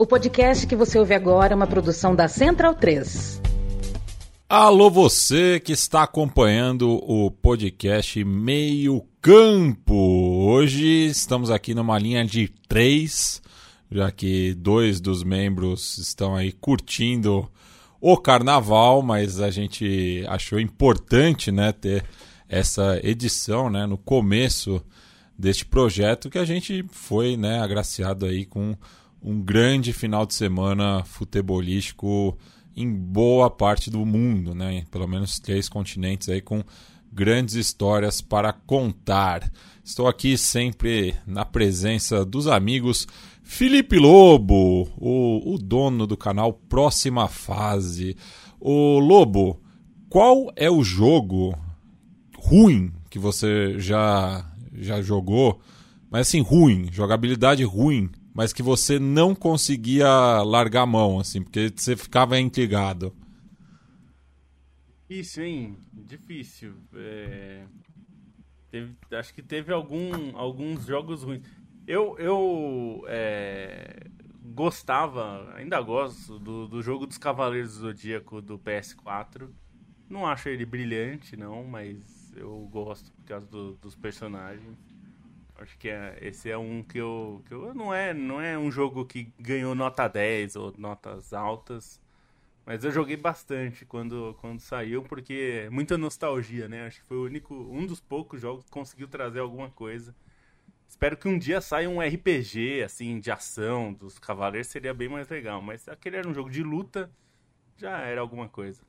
[0.00, 3.38] O podcast que você ouve agora é uma produção da Central 3.
[4.48, 9.94] Alô, você que está acompanhando o podcast Meio Campo.
[9.94, 13.42] Hoje estamos aqui numa linha de três,
[13.90, 17.46] já que dois dos membros estão aí curtindo
[18.00, 22.06] o carnaval, mas a gente achou importante né, ter
[22.48, 24.82] essa edição né, no começo
[25.38, 28.74] deste projeto que a gente foi né, agraciado aí com
[29.22, 32.36] um grande final de semana futebolístico
[32.76, 34.84] em boa parte do mundo, né?
[34.90, 36.64] Pelo menos três continentes aí com
[37.12, 39.50] grandes histórias para contar.
[39.84, 43.06] Estou aqui sempre na presença dos amigos
[43.42, 48.16] Felipe Lobo, o, o dono do canal Próxima Fase.
[48.60, 49.60] O Lobo,
[50.08, 51.58] qual é o jogo
[52.36, 55.60] ruim que você já já jogou,
[56.08, 61.72] mas assim ruim, jogabilidade ruim mas que você não conseguia largar a mão, assim, porque
[61.74, 63.14] você ficava intrigado.
[65.08, 65.76] Difícil, hein?
[65.92, 66.74] Difícil.
[66.94, 67.64] É...
[68.70, 71.42] Teve, acho que teve algum, alguns jogos ruins.
[71.86, 74.06] Eu, eu é...
[74.54, 79.48] gostava, ainda gosto, do, do jogo dos Cavaleiros do Zodíaco do PS4.
[80.08, 84.78] Não acho ele brilhante, não, mas eu gosto por causa do, dos personagens.
[85.60, 87.74] Acho que é, esse é um que eu, que eu.
[87.74, 92.00] Não é, não é um jogo que ganhou nota 10 ou notas altas.
[92.64, 96.86] Mas eu joguei bastante quando, quando saiu, porque é muita nostalgia, né?
[96.86, 100.14] Acho que foi o único, um dos poucos jogos que conseguiu trazer alguma coisa.
[100.88, 105.28] Espero que um dia saia um RPG, assim, de ação dos Cavaleiros, seria bem mais
[105.28, 105.60] legal.
[105.60, 107.10] Mas aquele era um jogo de luta,
[107.76, 108.82] já era alguma coisa.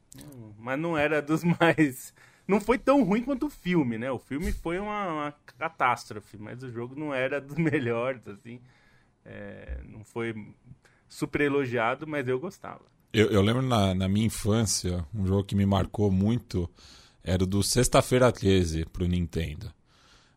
[0.57, 2.13] Mas não era dos mais
[2.51, 4.11] não foi tão ruim quanto o filme, né?
[4.11, 8.59] O filme foi uma, uma catástrofe, mas o jogo não era dos melhores, assim.
[9.23, 10.35] É, não foi
[11.07, 12.81] super elogiado, mas eu gostava.
[13.13, 16.69] Eu, eu lembro na, na, minha infância, um jogo que me marcou muito
[17.23, 19.71] era o do Sexta-feira 13 pro Nintendo.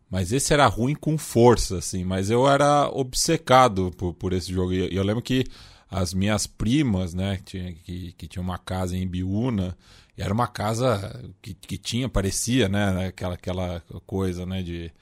[0.09, 2.05] Mas esse era ruim com força, assim.
[2.05, 4.72] Mas eu era obcecado por, por esse jogo.
[4.72, 5.44] E eu lembro que
[5.91, 9.77] as minhas primas, né, que, que, que tinham uma casa em Biúna,
[10.22, 13.06] era uma casa que, que tinha, parecia, né?
[13.08, 14.62] Aquela, aquela coisa, né?
[14.62, 14.92] De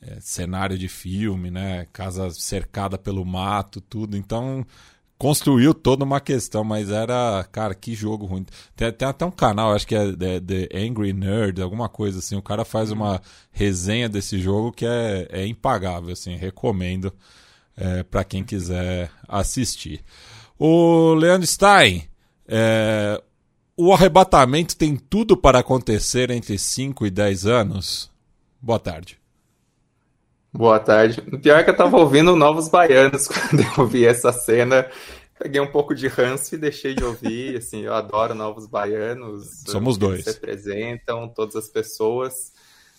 [0.00, 1.86] é, cenário de filme, né?
[1.92, 4.16] Casa cercada pelo mato, tudo.
[4.16, 4.66] Então,
[5.18, 8.44] construiu toda uma questão, mas era, cara, que jogo ruim.
[8.74, 12.36] Tem, tem até um canal, acho que é The, The, Angry Nerd, alguma coisa assim.
[12.36, 16.36] O cara faz uma resenha desse jogo que é, é impagável, assim.
[16.36, 17.12] Recomendo
[17.76, 20.02] é, para quem quiser assistir.
[20.58, 22.04] O Leandro Stein,
[22.48, 23.22] é,
[23.76, 28.10] o arrebatamento tem tudo para acontecer entre 5 e 10 anos?
[28.60, 29.18] Boa tarde.
[30.52, 31.22] Boa tarde.
[31.30, 34.90] O pior é que eu estava ouvindo Novos Baianos quando eu vi essa cena.
[35.38, 37.56] Peguei um pouco de ranço e deixei de ouvir.
[37.58, 39.64] Assim, eu adoro Novos Baianos.
[39.66, 40.24] Somos dois.
[40.24, 42.52] Se representam todas as pessoas.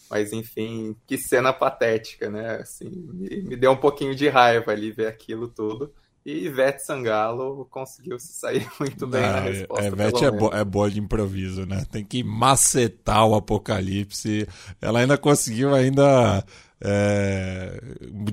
[0.09, 2.58] Mas enfim, que cena patética, né?
[2.62, 5.92] Assim, me, me deu um pouquinho de raiva ali ver aquilo tudo.
[6.28, 9.82] E Ivete Sangalo conseguiu se sair muito bem ah, na resposta.
[9.82, 11.86] A Ivete é, bo é boa de improviso, né?
[11.90, 14.46] Tem que macetar o apocalipse.
[14.82, 16.44] Ela ainda conseguiu ainda
[16.80, 17.80] é,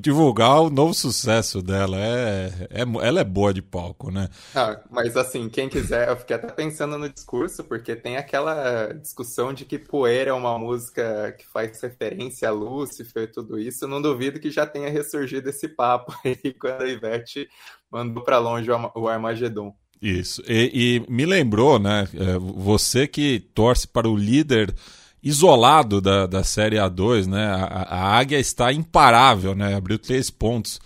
[0.00, 1.96] divulgar o novo sucesso dela.
[1.98, 4.28] É, é, ela é boa de palco, né?
[4.54, 9.52] Ah, mas assim, quem quiser, eu fiquei até pensando no discurso, porque tem aquela discussão
[9.52, 13.84] de que Poeira é uma música que faz referência a Lúcifer e tudo isso.
[13.84, 17.48] Eu não duvido que já tenha ressurgido esse papo aí quando a Ivete
[17.94, 19.72] mandou para longe o Armagedon.
[20.02, 20.42] Isso.
[20.46, 22.08] E, e me lembrou, né?
[22.14, 24.74] É, você que torce para o líder
[25.22, 27.46] isolado da, da Série A2, né?
[27.46, 29.74] A, a Águia está imparável, né?
[29.74, 30.80] Abriu três pontos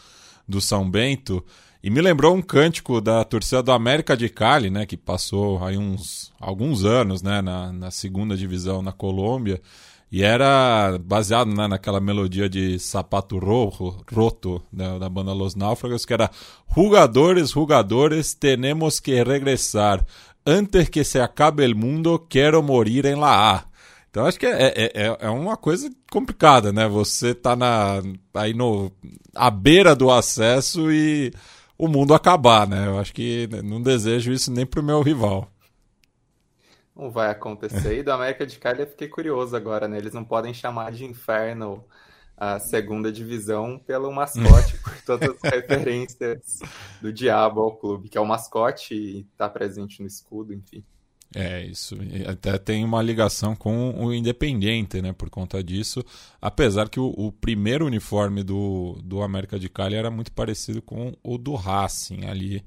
[0.46, 1.44] do São Bento.
[1.82, 4.84] E me lembrou um cântico da torcida do América de Cali, né?
[4.84, 7.40] Que passou aí uns alguns anos, né?
[7.40, 9.60] Na, na segunda divisão na Colômbia.
[10.10, 16.06] E era baseado né, naquela melodia de sapato rojo, roto né, da banda Los Náufragos,
[16.06, 16.30] que era
[16.74, 20.06] Jugadores, jugadores, tenemos que regressar.
[20.46, 23.64] Antes que se acabe el mundo, quero morir em la A.
[24.10, 26.88] Então acho que é, é, é, é uma coisa complicada, né?
[26.88, 28.02] Você tá na,
[28.34, 28.90] aí no,
[29.34, 31.32] à beira do acesso e
[31.76, 32.86] o mundo acabar, né?
[32.86, 35.48] Eu acho que não desejo isso nem pro meu rival.
[36.98, 38.00] Não vai acontecer.
[38.00, 39.96] E do América de Cali eu fiquei curioso agora, né?
[39.96, 41.84] Eles não podem chamar de inferno
[42.36, 46.58] a segunda divisão pelo mascote, por todas as referências
[47.00, 50.84] do diabo ao clube, que é o mascote e está presente no escudo, enfim.
[51.34, 51.94] É, isso
[52.26, 55.12] até tem uma ligação com o Independiente, né?
[55.12, 56.02] Por conta disso.
[56.40, 61.12] Apesar que o, o, primeiro uniforme do, do América de Cali era muito parecido com
[61.22, 62.64] o do Racing ali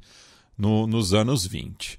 [0.57, 1.97] no, nos anos 20.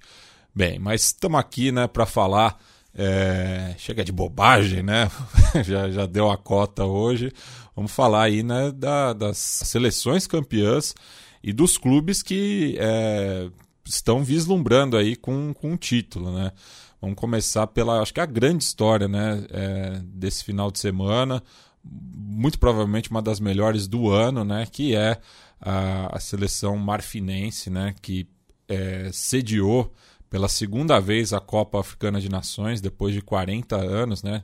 [0.55, 2.59] Bem, mas estamos aqui né, para falar.
[2.95, 5.11] É, chega de bobagem, né?
[5.65, 7.33] já, já deu a cota hoje.
[7.75, 10.95] Vamos falar aí né, da, das seleções campeãs
[11.43, 13.49] e dos clubes que é,
[13.83, 16.53] estão vislumbrando aí com, com um título, né?
[17.01, 21.43] Vamos começar pela, acho que a grande história, né, é, desse final de semana,
[21.83, 25.19] muito provavelmente uma das melhores do ano, né, que é
[25.61, 28.29] a, a seleção marfinense, né, que
[28.69, 29.93] é, sediou
[30.33, 34.43] pela segunda vez a Copa Africana de Nações depois de 40 anos, né?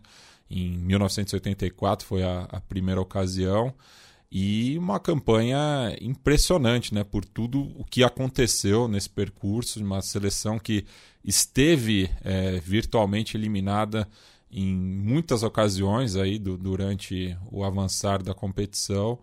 [0.51, 3.73] Em 1984 foi a, a primeira ocasião
[4.31, 10.85] e uma campanha impressionante, né, por tudo o que aconteceu nesse percurso, uma seleção que
[11.25, 14.07] esteve é, virtualmente eliminada
[14.51, 19.19] em muitas ocasiões aí do, durante o avançar da competição,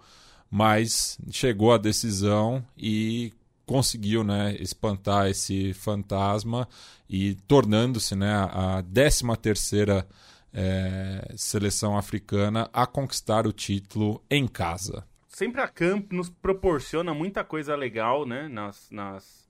[0.49, 3.31] mas chegou à decisão e
[3.65, 6.67] conseguiu né, espantar esse fantasma
[7.09, 10.07] e tornando-se né, a 13 terceira
[10.53, 15.05] é, seleção africana a conquistar o título em casa.
[15.27, 18.47] Sempre a Camp nos proporciona muita coisa legal, né?
[18.47, 19.49] Nas, nas,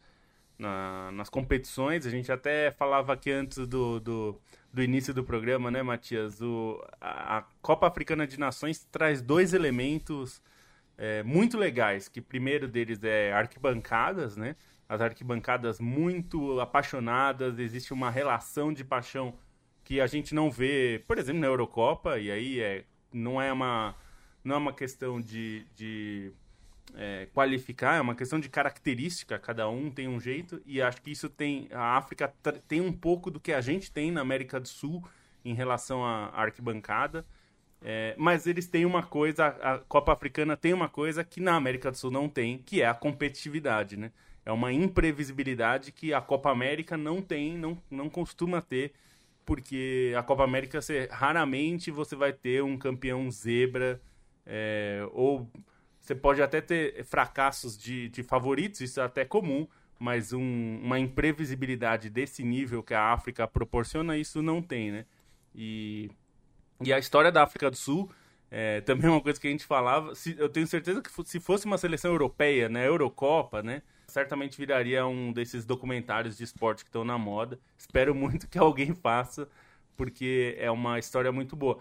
[0.57, 2.07] na, nas competições.
[2.07, 4.41] A gente até falava aqui antes do, do,
[4.73, 6.41] do início do programa, né, Matias?
[6.41, 10.41] O, a, a, Copa Africana de Nações traz dois elementos
[10.97, 12.07] é, muito legais.
[12.07, 14.55] Que primeiro deles é arquibancadas, né?
[14.87, 19.33] As arquibancadas muito apaixonadas, existe uma relação de paixão
[19.83, 23.95] que a gente não vê, por exemplo, na Eurocopa, e aí é, não é uma
[24.43, 26.31] não é uma questão de, de
[26.93, 31.11] é, qualificar, é uma questão de característica, cada um tem um jeito, e acho que
[31.11, 31.67] isso tem.
[31.71, 32.33] A África
[32.67, 35.03] tem um pouco do que a gente tem na América do Sul
[35.43, 37.25] em relação à arquibancada.
[37.81, 41.91] É, mas eles têm uma coisa, a Copa Africana tem uma coisa que na América
[41.91, 44.11] do Sul não tem, que é a competitividade, né?
[44.45, 48.93] É uma imprevisibilidade que a Copa América não tem, não, não costuma ter
[49.45, 54.01] porque a Copa América você, raramente você vai ter um campeão zebra,
[54.45, 55.49] é, ou
[56.01, 59.67] você pode até ter fracassos de, de favoritos, isso é até comum,
[59.99, 65.05] mas um, uma imprevisibilidade desse nível que a África proporciona, isso não tem, né?
[65.53, 66.09] E,
[66.81, 68.09] e a história da África do Sul
[68.51, 70.13] é, também é uma coisa que a gente falava.
[70.15, 75.05] Se, eu tenho certeza que se fosse uma seleção europeia, né, Eurocopa, né, certamente viraria
[75.05, 77.59] um desses documentários de esporte que estão na moda.
[77.77, 79.47] Espero muito que alguém faça,
[79.97, 81.79] porque é uma história muito boa.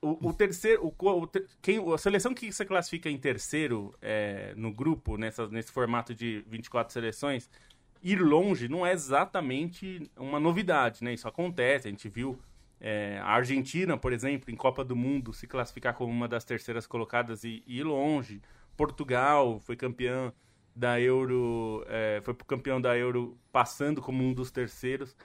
[0.00, 1.28] O, o terceiro, o, o,
[1.60, 6.44] quem, a seleção que se classifica em terceiro é, no grupo, nessa, nesse formato de
[6.48, 7.50] 24 seleções,
[8.02, 11.12] ir longe não é exatamente uma novidade, né?
[11.12, 12.38] Isso acontece, a gente viu
[12.80, 16.86] é, a Argentina, por exemplo, em Copa do Mundo, se classificar como uma das terceiras
[16.86, 18.40] colocadas e, ir longe.
[18.76, 20.32] Portugal foi campeã
[20.74, 25.16] da Euro, é, foi campeão da Euro passando como um dos terceiros.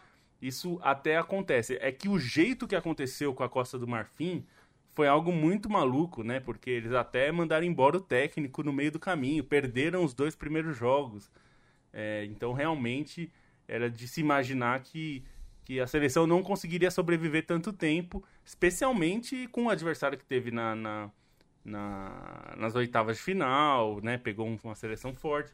[0.41, 1.77] Isso até acontece.
[1.79, 4.45] É que o jeito que aconteceu com a Costa do Marfim
[4.93, 6.39] foi algo muito maluco, né?
[6.39, 10.75] Porque eles até mandaram embora o técnico no meio do caminho, perderam os dois primeiros
[10.75, 11.31] jogos.
[11.91, 13.31] É, então, realmente,
[13.67, 15.23] era de se imaginar que,
[15.63, 20.75] que a seleção não conseguiria sobreviver tanto tempo, especialmente com o adversário que teve na,
[20.75, 21.11] na
[21.63, 24.17] na, nas oitavas de final, né?
[24.17, 25.53] Pegou uma seleção forte.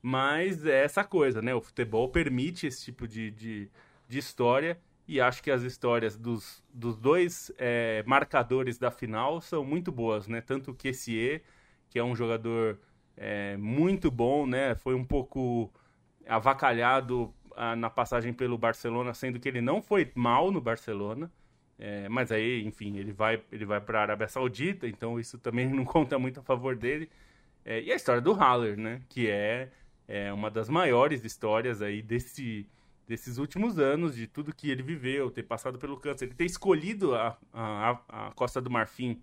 [0.00, 1.54] Mas é essa coisa, né?
[1.54, 3.70] O futebol permite esse tipo de, de,
[4.08, 4.80] de história.
[5.06, 10.26] E acho que as histórias dos, dos dois é, marcadores da final são muito boas,
[10.28, 10.40] né?
[10.40, 11.42] Tanto o Kessier,
[11.90, 12.80] que é um jogador
[13.16, 14.74] é, muito bom, né?
[14.76, 15.72] Foi um pouco
[16.26, 17.34] avacalhado
[17.76, 21.30] na passagem pelo Barcelona, sendo que ele não foi mal no Barcelona.
[21.78, 25.68] É, mas aí, enfim, ele vai, ele vai para a Arábia Saudita, então isso também
[25.72, 27.10] não conta muito a favor dele.
[27.64, 29.02] É, e a história do Haller, né?
[29.08, 29.68] Que é,
[30.06, 32.68] é uma das maiores histórias aí desse,
[33.06, 37.14] desses últimos anos, de tudo que ele viveu, ter passado pelo câncer, ele ter escolhido
[37.14, 39.20] a, a, a Costa do Marfim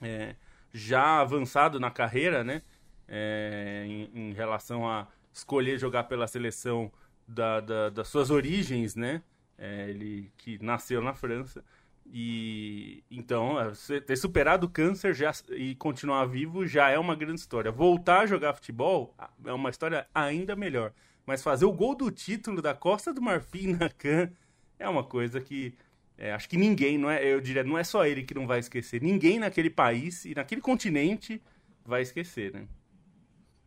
[0.00, 0.34] é,
[0.72, 2.62] já avançado na carreira, né?
[3.06, 6.90] É, em, em, relação a escolher jogar pela seleção
[7.26, 9.22] da, da, das suas origens, né?
[9.56, 11.64] É, ele que nasceu na França.
[12.06, 17.40] E então, é, ter superado o câncer já, e continuar vivo já é uma grande
[17.40, 17.72] história.
[17.72, 19.14] Voltar a jogar futebol
[19.44, 20.92] é uma história ainda melhor.
[21.26, 24.30] Mas fazer o gol do título da Costa do Marfim na Can
[24.78, 25.74] é uma coisa que
[26.16, 28.60] é, acho que ninguém, não é, eu diria, não é só ele que não vai
[28.60, 29.02] esquecer.
[29.02, 31.42] Ninguém naquele país e naquele continente
[31.84, 32.66] vai esquecer, né?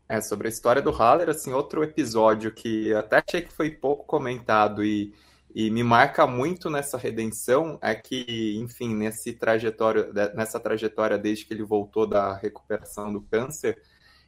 [0.10, 4.06] É, sobre a história do Haller, assim, outro episódio que até achei que foi pouco
[4.06, 5.14] comentado e
[5.56, 11.54] E me marca muito nessa redenção é que, enfim, nesse trajetória, nessa trajetória desde que
[11.54, 13.82] ele voltou da recuperação do câncer,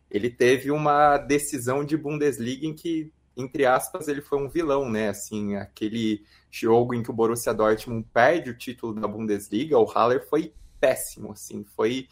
[0.09, 5.09] ele teve uma decisão de Bundesliga em que, entre aspas, ele foi um vilão, né?
[5.09, 10.27] Assim, aquele jogo em que o Borussia Dortmund perde o título da Bundesliga, o Haller
[10.27, 12.07] foi péssimo, assim, foi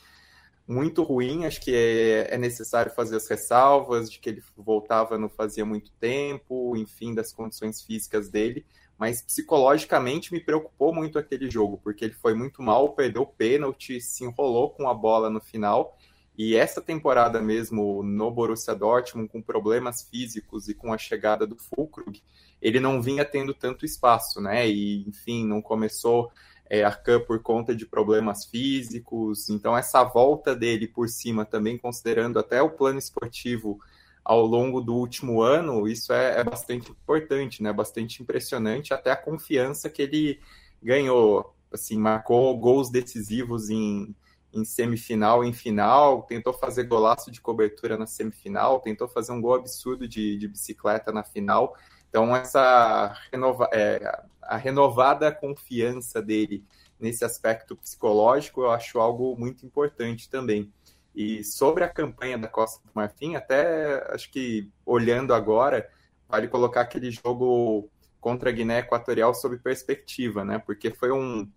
[0.68, 1.46] muito ruim.
[1.46, 5.92] Acho que é, é, necessário fazer as ressalvas de que ele voltava não fazia muito
[6.00, 8.66] tempo, enfim, das condições físicas dele.
[8.98, 14.02] Mas psicologicamente me preocupou muito aquele jogo, porque ele foi muito mal, perdeu o pênalti,
[14.02, 15.98] se enrolou com a bola no final.
[16.38, 21.56] E essa temporada mesmo no Borussia Dortmund, com problemas físicos e com a chegada do
[21.58, 22.22] Fulkrug,
[22.62, 24.68] ele não vinha tendo tanto espaço, né?
[24.68, 26.32] E, enfim, não começou
[26.70, 29.50] é, Arcan por conta de problemas físicos.
[29.50, 33.80] Então, essa volta dele por cima, também considerando até o plano esportivo
[34.24, 37.72] ao longo do último ano, isso é, é bastante importante, né?
[37.72, 40.42] Bastante impressionante, até a confiança que ele
[40.84, 41.56] ganhou.
[41.72, 44.14] Assim, marcou gols decisivos em,
[44.54, 49.56] em semifinal, em final, tentou fazer golaço de cobertura na semifinal, tentou fazer um gol
[49.56, 51.76] absurdo de, de bicicleta na final.
[52.10, 56.64] Então, essa renova, é, a renovada confiança dele
[57.00, 60.72] nesse aspecto psicológico, eu acho algo muito importante também.
[61.14, 65.90] E sobre a campanha da Costa do Marfim, até acho que olhando agora,
[66.28, 67.90] vale colocar aquele jogo
[68.20, 70.60] contra a Guiné Equatorial sob perspectiva, né?
[70.60, 71.50] Porque foi um,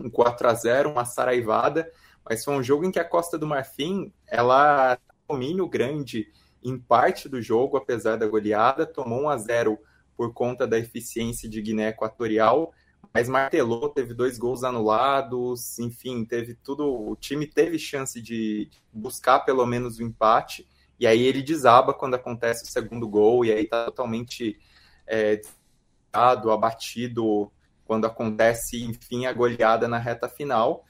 [0.00, 1.90] um 4 a 0 uma saraivada,
[2.28, 6.28] mas foi um jogo em que a Costa do Marfim, ela domínio grande
[6.62, 9.78] em parte do jogo, apesar da goleada, tomou 1 a 0
[10.16, 12.72] por conta da eficiência de Guiné Equatorial,
[13.12, 16.84] mas martelou, teve dois gols anulados, enfim, teve tudo.
[16.84, 20.66] O time teve chance de buscar pelo menos o empate,
[20.98, 24.58] e aí ele desaba quando acontece o segundo gol, e aí tá totalmente
[25.06, 25.40] é,
[26.12, 27.50] abatido
[27.84, 30.84] quando acontece, enfim, a goleada na reta final.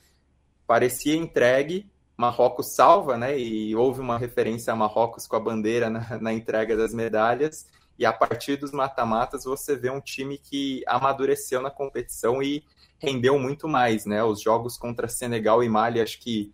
[0.67, 3.39] Parecia entregue, Marrocos salva, né?
[3.39, 7.67] E houve uma referência a Marrocos com a bandeira na, na entrega das medalhas.
[7.99, 12.65] E a partir dos mata-matas você vê um time que amadureceu na competição e
[12.99, 14.23] rendeu muito mais, né?
[14.25, 16.53] Os jogos contra Senegal e Mali acho que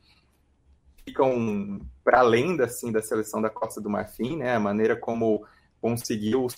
[1.04, 4.54] ficam para além assim, da seleção da Costa do Marfim, né?
[4.54, 5.46] A maneira como
[5.80, 6.48] conseguiu o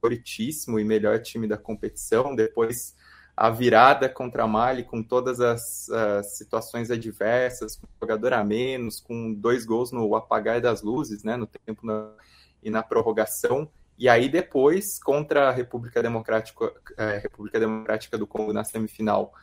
[0.00, 2.94] favoritíssimo e melhor time da competição, depois
[3.36, 9.00] a virada contra a Mali com todas as, as, situações adversas, com jogador a menos,
[9.00, 11.36] com dois gols no apagar das luzes, né?
[11.36, 12.12] No tempo na,
[12.62, 13.68] e na prorrogação
[14.00, 19.34] e aí depois, contra a República Democrática, é, República Democrática do Congo na semifinal,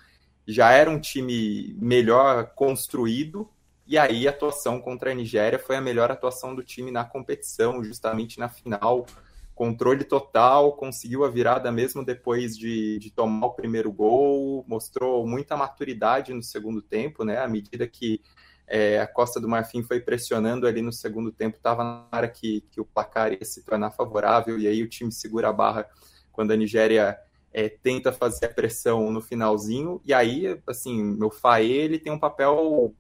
[0.48, 3.48] já era um time melhor construído,
[3.86, 7.84] e aí a atuação contra a Nigéria foi a melhor atuação do time na competição,
[7.84, 9.06] justamente na final.
[9.54, 15.56] Controle total, conseguiu a virada mesmo depois de, de tomar o primeiro gol, mostrou muita
[15.56, 17.38] maturidade no segundo tempo, né?
[17.38, 18.24] À medida que
[18.68, 22.62] é, a Costa do Marfim foi pressionando ali no segundo tempo, estava na hora que,
[22.70, 25.90] que o placar ia se tornar favorável, e aí o time segura a barra
[26.34, 27.18] quando a Nigéria
[27.54, 32.20] é, tenta fazer a pressão no finalzinho, e aí, assim, meu Faê, ele tem um
[32.20, 32.94] papel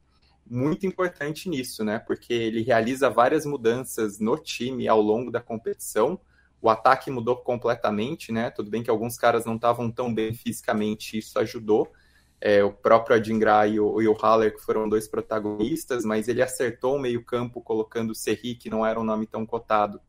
[0.50, 6.18] muito importante nisso, né, porque ele realiza várias mudanças no time ao longo da competição,
[6.62, 11.18] o ataque mudou completamente, né, tudo bem que alguns caras não estavam tão bem fisicamente,
[11.18, 11.92] isso ajudou,
[12.40, 16.42] é, o próprio Adingra e o, e o Haller, que foram dois protagonistas, mas ele
[16.42, 20.00] acertou o meio-campo colocando o Serri, que não era um nome tão cotado.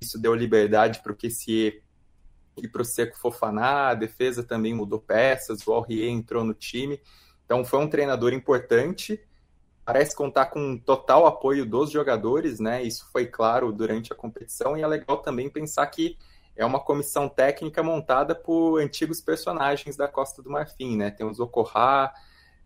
[0.00, 1.82] Isso deu liberdade para o Kessier
[2.56, 7.00] e para o Seco Fofaná, a defesa também mudou peças, o Aurier entrou no time.
[7.44, 9.20] Então foi um treinador importante,
[9.84, 12.82] parece contar com total apoio dos jogadores, né?
[12.82, 16.16] Isso foi claro durante a competição, e é legal também pensar que
[16.56, 21.10] é uma comissão técnica montada por antigos personagens da Costa do Marfim, né?
[21.10, 22.12] Tem o Zocorra,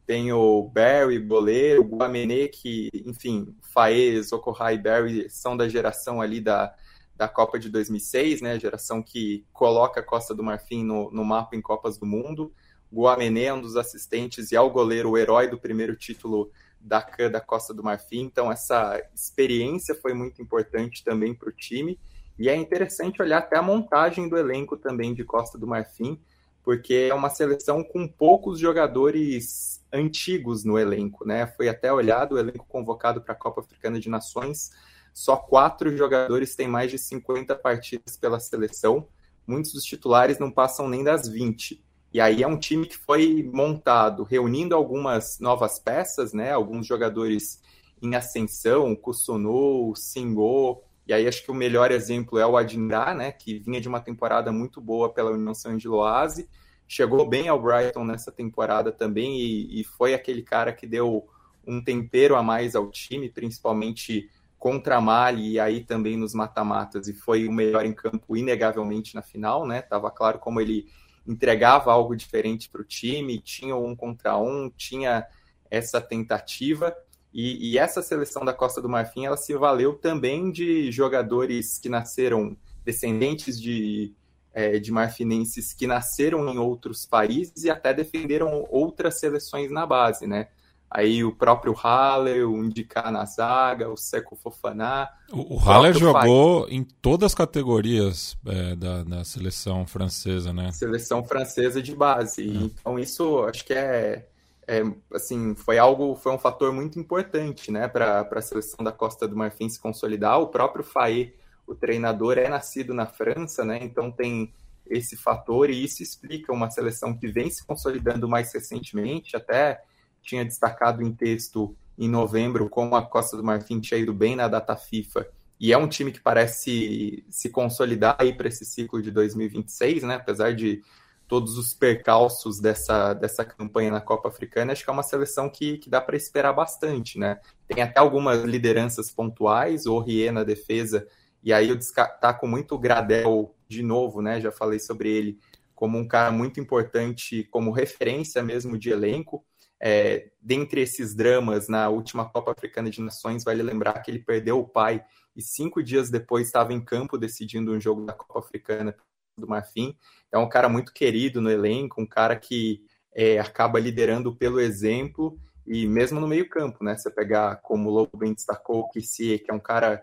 [0.07, 6.21] tem o Barry, Boleiro, o Guamené, que, enfim, Faê, Zocorra e Barry são da geração
[6.21, 6.75] ali da,
[7.16, 8.52] da Copa de 2006, né?
[8.52, 12.52] A geração que coloca a Costa do Marfim no, no mapa em Copas do Mundo.
[12.92, 17.02] Guamené é um dos assistentes e é o goleiro, o herói do primeiro título da
[17.02, 18.21] CAN da Costa do Marfim.
[18.21, 21.99] Então, essa experiência foi muito importante também para o time.
[22.38, 26.21] E é interessante olhar até a montagem do elenco também de Costa do Marfim,
[26.62, 31.47] porque é uma seleção com poucos jogadores antigos no elenco, né?
[31.47, 34.71] Foi até olhado o elenco convocado para a Copa Africana de Nações,
[35.12, 39.09] só quatro jogadores têm mais de 50 partidas pela seleção,
[39.47, 41.83] muitos dos titulares não passam nem das 20.
[42.12, 46.52] E aí é um time que foi montado reunindo algumas novas peças, né?
[46.52, 47.61] Alguns jogadores
[48.00, 53.33] em ascensão, Kusunu, Singô, e aí acho que o melhor exemplo é o Adindá, né,
[53.33, 56.49] que vinha de uma temporada muito boa pela União São Giloase,
[56.87, 61.27] chegou bem ao Brighton nessa temporada também e, e foi aquele cara que deu
[61.67, 67.09] um tempero a mais ao time, principalmente contra a Mali e aí também nos mata-matas,
[67.09, 69.83] e foi o melhor em campo, inegavelmente, na final, né?
[69.83, 70.87] Tava claro como ele
[71.27, 75.27] entregava algo diferente para o time, tinha um contra um, tinha
[75.71, 76.95] essa tentativa.
[77.32, 81.88] E, e, essa seleção da Costa do Marfim, ela se valeu também de jogadores que
[81.88, 84.14] nasceram descendentes de,
[84.52, 90.26] é, de marfinenses que nasceram em outros países e até defenderam outras seleções na base,
[90.26, 90.49] né?
[90.90, 95.11] Aí o próprio Haller, o Indicar na zaga, o Seco Fofaná.
[95.30, 100.73] O, o Haller jogou em todas as categorias é, da, da, seleção francesa, né?
[100.73, 102.42] Seleção francesa de base.
[102.42, 102.54] É.
[102.54, 104.26] Então isso acho que é,
[104.68, 104.82] é,
[105.14, 109.34] assim, foi algo, foi um fator muito importante, né, para a seleção da Costa do
[109.34, 110.38] Marfim se consolidar.
[110.38, 111.32] O próprio Faé,
[111.66, 113.78] o treinador, é nascido na França, né?
[113.82, 114.52] Então tem
[114.87, 119.82] esse fator e isso explica uma seleção que vem se consolidando mais recentemente, até
[120.22, 124.48] tinha destacado em texto em novembro como a Costa do Marfim tinha ido bem na
[124.48, 125.26] data FIFA
[125.58, 130.16] e é um time que parece se consolidar aí para esse ciclo de 2026, né?
[130.16, 130.82] Apesar de
[131.28, 135.76] todos os percalços dessa, dessa campanha na Copa Africana, acho que é uma seleção que,
[135.76, 137.38] que dá para esperar bastante, né?
[137.66, 141.06] Tem até algumas lideranças pontuais, o Rie na defesa,
[141.44, 144.40] e aí eu destaco muito o Gradel de novo, né?
[144.40, 145.38] Já falei sobre ele
[145.75, 149.44] como um cara muito importante, como referência mesmo de elenco.
[149.80, 154.58] É, dentre esses dramas, na última Copa Africana de Nações, vale lembrar que ele perdeu
[154.58, 155.04] o pai
[155.37, 158.97] e cinco dias depois estava em campo decidindo um jogo da Copa Africana
[159.40, 159.97] do Marfim.
[160.30, 162.83] É um cara muito querido no elenco, um cara que
[163.14, 166.97] é, acaba liderando pelo exemplo e mesmo no meio campo, né?
[166.97, 169.00] Você pegar como o Lobo bem destacou o que
[169.49, 170.02] é um cara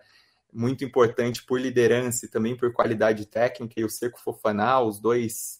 [0.53, 5.59] muito importante por liderança e também por qualidade técnica, e o Seco Fofaná, os dois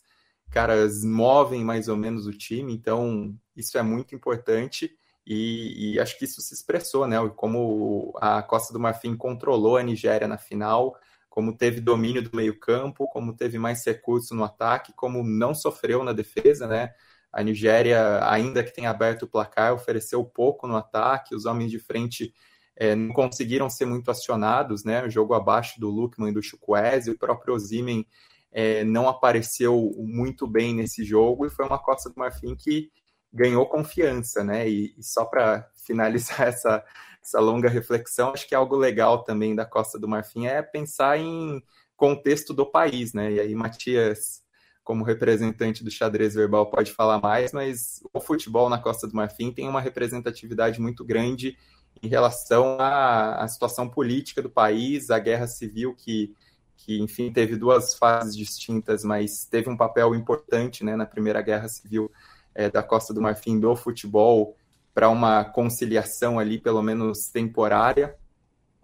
[0.51, 4.95] caras movem mais ou menos o time, então isso é muito importante
[5.27, 7.17] e, e, acho que isso se expressou, né?
[7.35, 10.95] Como a Costa do Marfim controlou a Nigéria na final,
[11.35, 16.13] como teve domínio do meio-campo, como teve mais recursos no ataque, como não sofreu na
[16.13, 16.93] defesa, né?
[17.29, 21.77] A Nigéria, ainda que tenha aberto o placar, ofereceu pouco no ataque, os homens de
[21.77, 22.33] frente
[22.73, 25.03] é, não conseguiram ser muito acionados, né?
[25.05, 28.07] O jogo abaixo do Lukman e do Chukwueze, o próprio Ozimen
[28.49, 32.89] é, não apareceu muito bem nesse jogo e foi uma Costa do Marfim que
[33.35, 34.67] ganhou confiança, né?
[34.67, 36.83] E, e só para finalizar essa,
[37.21, 41.61] essa longa reflexão, acho que algo legal também da Costa do Marfim é pensar em
[41.97, 43.33] contexto do país, né?
[43.33, 44.41] E aí, Matias,
[44.83, 49.51] como representante do xadrez verbal, pode falar mais, mas o futebol na Costa do Marfim
[49.51, 51.57] tem uma representatividade muito grande
[52.01, 56.33] em relação à, à situação política do país, à guerra civil que
[56.77, 61.69] que enfim teve duas fases distintas, mas teve um papel importante né, na Primeira Guerra
[61.69, 62.11] Civil
[62.55, 64.55] é, da Costa do Marfim do futebol
[64.93, 68.15] para uma conciliação ali, pelo menos temporária.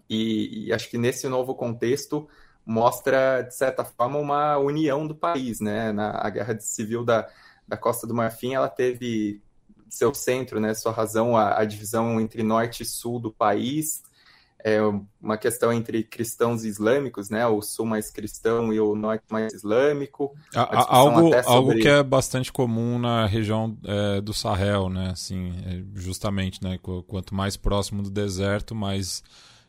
[0.09, 2.27] E, e, acho que nesse novo contexto
[2.65, 5.61] mostra, de certa forma, uma união do país.
[5.61, 5.93] Né?
[5.93, 7.29] Na a Guerra Civil da,
[7.65, 9.41] da Costa do Marfim, ela teve
[9.89, 14.01] seu centro, né, sua razão, a, a divisão entre norte e sul do país,
[14.63, 14.79] é
[15.21, 17.45] uma questão entre cristãos e islâmicos, né?
[17.47, 20.33] O sul mais cristão e o norte mais islâmico.
[20.53, 21.39] algo, sobre...
[21.45, 25.09] algo que é bastante comum na região é, do Sahel, né?
[25.11, 26.79] Assim, é, justamente, né?
[27.07, 29.23] Quanto mais próximo do deserto, mais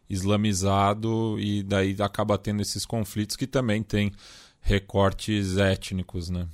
[0.08, 4.12] islamizado e daí acaba tendo esses conflitos que também tem
[4.60, 6.46] recortes étnicos, né?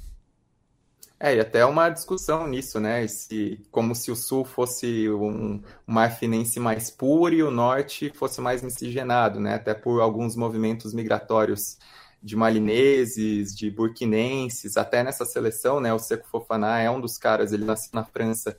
[1.21, 3.07] É, e até uma discussão nisso, né?
[3.09, 8.41] Se, como se o sul fosse um, um marfinense mais puro e o norte fosse
[8.41, 9.55] mais miscigenado, né?
[9.55, 11.77] Até por alguns movimentos migratórios
[12.23, 15.93] de malineses, de burkinenses, até nessa seleção, né?
[15.93, 18.57] O Seco Fofaná é um dos caras, ele nasceu na França,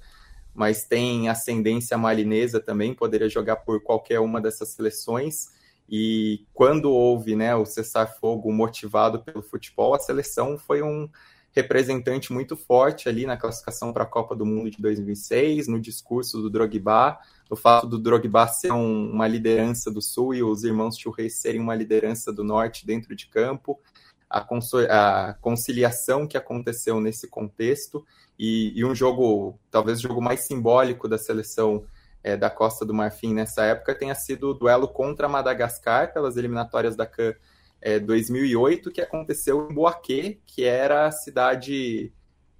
[0.54, 5.48] mas tem ascendência malinesa também, poderia jogar por qualquer uma dessas seleções.
[5.90, 11.10] E quando houve né, o cessar-fogo motivado pelo futebol, a seleção foi um
[11.52, 16.42] representante muito forte ali na classificação para a Copa do Mundo de 2006, no discurso
[16.42, 17.18] do Drogba,
[17.50, 21.60] o fato do Drogba ser um, uma liderança do Sul e os irmãos Churrey serem
[21.60, 23.80] uma liderança do Norte dentro de campo,
[24.30, 24.46] a,
[24.90, 28.06] a conciliação que aconteceu nesse contexto
[28.38, 31.84] e, e, um jogo, talvez o jogo mais simbólico da seleção
[32.24, 36.96] é, da Costa do Marfim nessa época tenha sido o duelo contra Madagascar pelas eliminatórias
[36.96, 37.34] da CAN
[37.82, 42.12] é, 2008, que aconteceu em Boaquê, que era a cidade,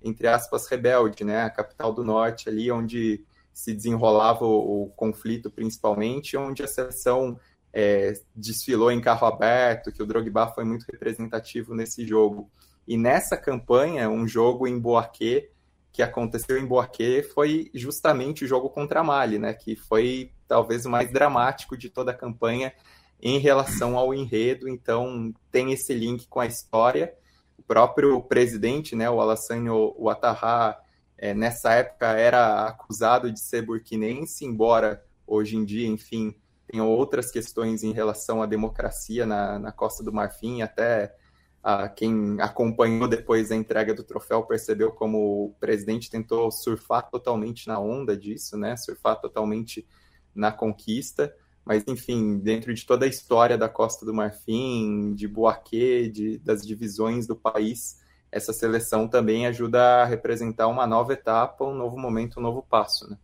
[0.02, 1.44] entre aspas, rebelde, né?
[1.44, 7.38] A capital do norte ali, onde se desenrolava o, o conflito principalmente, onde a seleção
[7.74, 12.50] é, desfilou em carro aberto, que o Drogba foi muito representativo nesse jogo.
[12.88, 15.52] E nessa campanha, um jogo em Boaquê,
[15.92, 19.54] que aconteceu em Boaquê, foi justamente o jogo contra a Mali, né?
[19.54, 22.74] Que foi talvez o mais dramático de toda a campanha
[23.22, 24.68] em relação ao enredo.
[24.68, 27.14] Então, tem esse link com a história.
[27.58, 30.78] O próprio presidente, né, o Alassane Ouattara,
[31.18, 36.34] é, nessa época era acusado de ser burkinense, embora hoje em dia, enfim,
[36.66, 41.14] tenha outras questões em relação à democracia na, na Costa do Marfim, até
[41.62, 47.68] a, quem acompanhou depois a entrega do troféu percebeu como o presidente tentou surfar totalmente
[47.68, 48.78] na onda disso, né?
[48.78, 49.86] Surfar totalmente
[50.34, 51.34] na conquista.
[51.70, 56.66] Mas, enfim, dentro de toda a história da Costa do Marfim, de Boaquê, de, das
[56.66, 58.00] divisões do país,
[58.32, 63.08] essa seleção também ajuda a representar uma nova etapa, um novo momento, um novo passo,
[63.08, 63.18] né?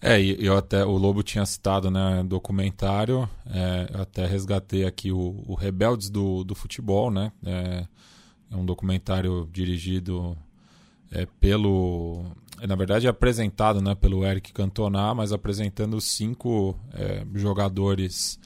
[0.00, 5.12] É, e eu até, o Lobo tinha citado, né, documentário, é, eu até resgatei aqui
[5.12, 7.86] o, o Rebeldes do, do Futebol, né, é,
[8.50, 10.36] é um documentário dirigido
[11.12, 12.24] é, pelo,
[12.66, 18.38] na verdade é apresentado, né, pelo Eric Cantona, mas apresentando cinco é, jogadores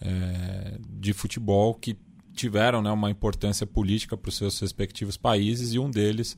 [0.00, 1.96] é, de futebol que
[2.32, 6.36] tiveram, né, uma importância política para os seus respectivos países e um deles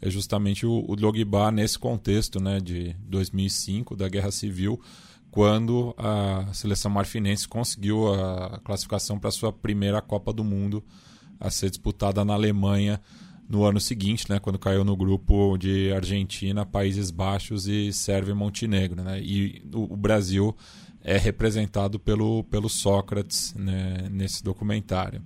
[0.00, 4.78] é justamente o, o Drogba nesse contexto né, de 2005, da Guerra Civil,
[5.30, 10.84] quando a seleção marfinense conseguiu a classificação para a sua primeira Copa do Mundo
[11.40, 13.00] a ser disputada na Alemanha
[13.48, 18.34] no ano seguinte, né, quando caiu no grupo de Argentina, Países Baixos e Sérvia e
[18.34, 19.02] Montenegro.
[19.02, 20.56] Né, e o, Brasil
[21.02, 25.22] é representado pelo, pelo Sócrates né, nesse documentário.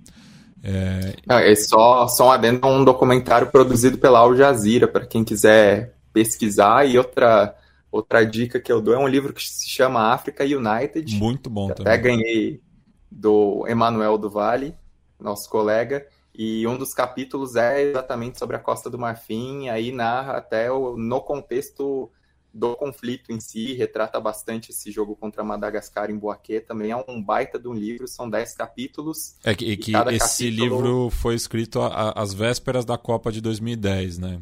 [0.61, 5.23] É, é só, só um adendo a um documentário produzido pela Al Jazeera, para quem
[5.23, 6.85] quiser pesquisar.
[6.85, 7.55] E outra,
[7.89, 11.15] outra dica que eu dou é um livro que se chama África United.
[11.15, 11.93] Muito bom também.
[11.93, 12.61] Até ganhei
[13.09, 14.75] do Emanuel do Vale,
[15.19, 16.05] nosso colega.
[16.33, 20.95] E um dos capítulos é exatamente sobre a Costa do Marfim, aí narra até o,
[20.95, 22.09] no contexto
[22.53, 27.21] do conflito em si, retrata bastante esse jogo contra Madagascar em Boaquê, também é um
[27.21, 29.35] baita de um livro, são dez capítulos.
[29.43, 30.81] É que, que esse capítulo...
[30.81, 34.41] livro foi escrito às vésperas da Copa de 2010, né?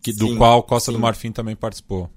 [0.00, 0.96] Que, sim, do qual Costa sim.
[0.96, 2.10] do Marfim também participou.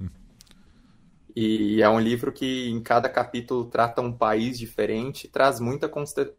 [1.39, 5.88] E é um livro que em cada capítulo trata um país diferente traz muita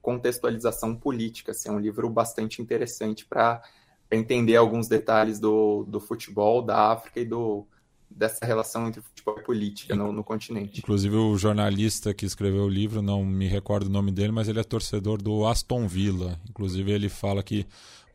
[0.03, 1.53] contextualização política.
[1.53, 3.63] Assim, é um livro bastante interessante para
[4.11, 7.65] entender alguns detalhes do, do futebol da África e do,
[8.11, 10.81] dessa relação entre futebol e política no, no, continente.
[10.81, 14.59] Inclusive o jornalista que escreveu o livro, não me recordo o nome dele, mas ele
[14.59, 16.41] é torcedor do Aston Villa.
[16.51, 17.65] Inclusive ele fala que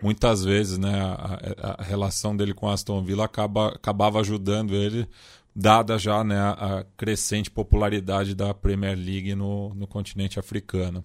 [0.02, 5.08] muitas vezes né, a, a relação dele com Aston Villa acaba, acabava ajudando ele,
[5.56, 11.04] dada já né, a crescente popularidade da Premier League no, no continente africano.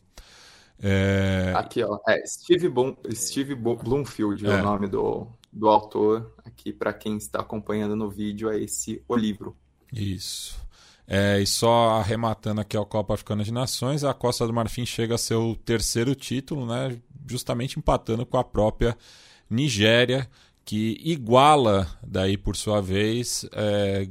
[0.80, 1.52] É...
[1.56, 6.72] Aqui, ó, é Steve, Blum, Steve Bloomfield é, é o nome do, do autor aqui
[6.72, 9.56] para quem está acompanhando no vídeo é esse o livro.
[9.92, 10.56] Isso.
[11.06, 15.14] É, e só arrematando aqui a Copa Africana de Nações, a Costa do Marfim chega
[15.14, 18.96] a seu terceiro título, né, justamente empatando com a própria
[19.48, 20.28] Nigéria,
[20.68, 24.06] que iguala, daí por sua vez, é,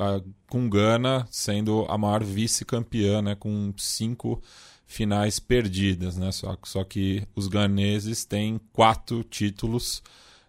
[0.00, 4.42] a, com Gana sendo a maior vice-campeã, né, com cinco
[4.88, 6.16] finais perdidas.
[6.16, 10.02] Né, só, só que os ganeses têm quatro títulos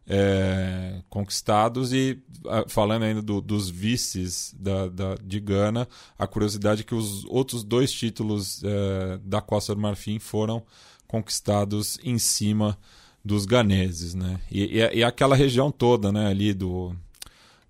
[0.07, 2.19] é, conquistados e
[2.67, 5.87] falando ainda do, dos vices da, da, de Gana,
[6.17, 10.63] a curiosidade é que os outros dois títulos é, da Costa do Marfim foram
[11.07, 12.75] conquistados em cima
[13.23, 14.39] dos ganeses, né?
[14.51, 16.95] E, e, e, aquela região toda, né, ali do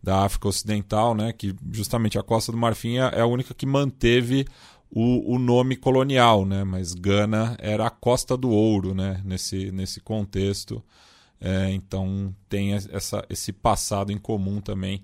[0.01, 3.65] da África Ocidental, né, que justamente a Costa do Marfim é, é a única que
[3.65, 4.45] manteve
[4.89, 6.63] o, o nome colonial, né?
[6.63, 9.21] Mas Gana era a Costa do Ouro, né?
[9.23, 10.83] Nesse, nesse contexto.
[11.39, 15.03] É, então tem essa, esse passado em comum também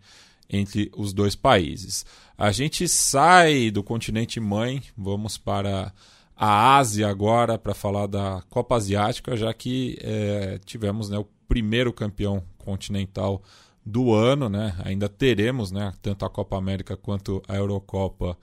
[0.50, 2.06] entre os dois países.
[2.38, 5.94] A gente sai do continente mãe, vamos para
[6.36, 11.94] a Ásia agora para falar da Copa Asiática, já que é, tivemos né, o primeiro
[11.94, 13.42] campeão continental
[13.86, 14.76] do ano, né?
[14.84, 18.38] Ainda teremos, né, tanto a Copa América quanto a Eurocopa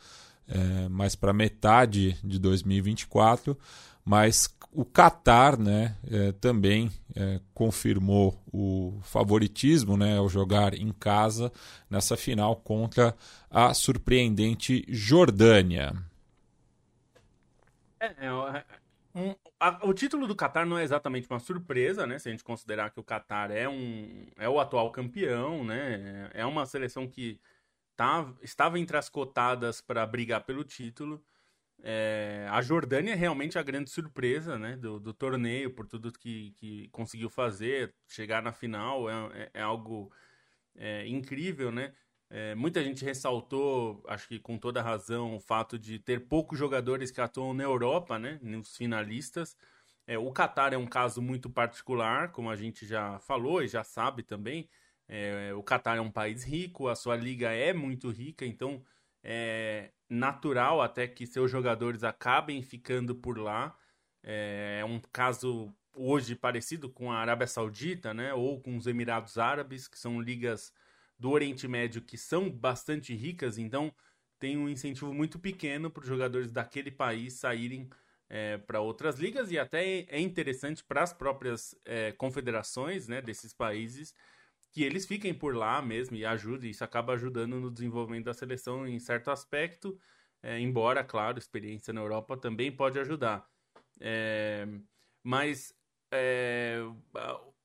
[0.49, 3.59] é, mais para metade de 2024,
[4.05, 11.53] mas o Qatar né, é, também é, confirmou o favoritismo né, ao jogar em casa
[11.91, 13.15] nessa final contra
[13.51, 15.93] a surpreendente Jordânia.
[18.03, 18.65] É, é, é,
[19.15, 22.19] um, a, o título do Qatar não é exatamente uma surpresa, né?
[22.19, 26.29] Se a gente considerar que o Qatar é, um, é o atual campeão, né?
[26.35, 27.41] É uma seleção que
[27.95, 31.25] tá, estava entre as cotadas para brigar pelo título.
[31.85, 36.53] É, a Jordânia é realmente a grande surpresa né, do, do torneio, por tudo que,
[36.53, 40.13] que conseguiu fazer, chegar na final é, é, é algo
[40.77, 41.93] é, incrível, né?
[42.35, 47.11] É, muita gente ressaltou, acho que com toda razão, o fato de ter poucos jogadores
[47.11, 49.55] que atuam na Europa, né, nos finalistas.
[50.07, 53.85] É, o Qatar é um caso muito particular, como a gente já falou e já
[53.85, 54.67] sabe também.
[55.07, 58.83] É, o Qatar é um país rico, a sua liga é muito rica, então
[59.23, 63.77] é natural até que seus jogadores acabem ficando por lá.
[64.23, 69.37] É, é um caso hoje parecido com a Arábia Saudita, né, ou com os Emirados
[69.37, 70.73] Árabes, que são ligas
[71.19, 73.95] do Oriente Médio que são bastante ricas, então
[74.39, 77.89] tem um incentivo muito pequeno para os jogadores daquele país saírem
[78.29, 83.53] é, para outras ligas e até é interessante para as próprias é, confederações né, desses
[83.53, 84.15] países
[84.73, 86.71] que eles fiquem por lá mesmo e ajudem.
[86.71, 89.99] Isso acaba ajudando no desenvolvimento da seleção em certo aspecto,
[90.43, 93.47] é, embora, claro, experiência na Europa também pode ajudar.
[94.01, 94.67] É,
[95.23, 95.75] mas
[96.11, 96.79] é,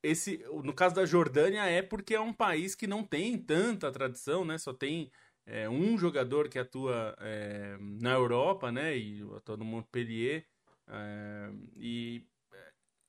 [0.04, 4.46] esse, no caso da Jordânia é porque é um país que não tem tanta tradição,
[4.46, 4.58] né?
[4.58, 5.12] Só tem
[5.46, 8.98] é, um jogador que atua é, na Europa, né?
[8.98, 10.46] E atua no Montpellier.
[10.88, 12.26] É, e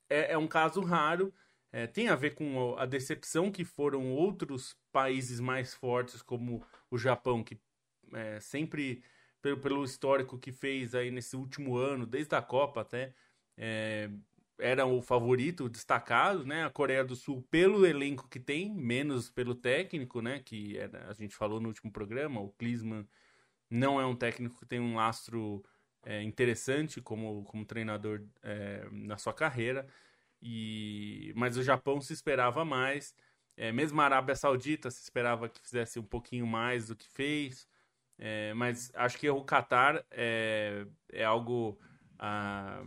[0.08, 1.32] é, é, um caso raro.
[1.70, 6.96] É, tem a ver com a decepção que foram outros países mais fortes, como o
[6.96, 7.60] Japão, que
[8.14, 9.02] é, sempre,
[9.42, 13.14] pelo, pelo histórico que fez aí nesse último ano, desde a Copa até,
[14.58, 16.64] era o favorito destacado, né?
[16.64, 20.40] A Coreia do Sul pelo elenco que tem, menos pelo técnico, né?
[20.40, 23.06] Que era, a gente falou no último programa, o Klinsmann
[23.70, 25.64] não é um técnico que tem um lastro
[26.04, 29.86] é, interessante como, como treinador é, na sua carreira.
[30.40, 33.14] E mas o Japão se esperava mais,
[33.56, 37.66] é, mesmo a Arábia Saudita se esperava que fizesse um pouquinho mais do que fez.
[38.18, 41.78] É, mas acho que o Qatar é, é algo
[42.18, 42.82] ah,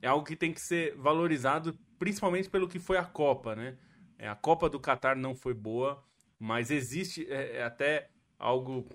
[0.00, 3.76] é algo que tem que ser valorizado, principalmente pelo que foi a Copa, né?
[4.18, 6.02] É, a Copa do Catar não foi boa,
[6.38, 8.88] mas existe é, é, até algo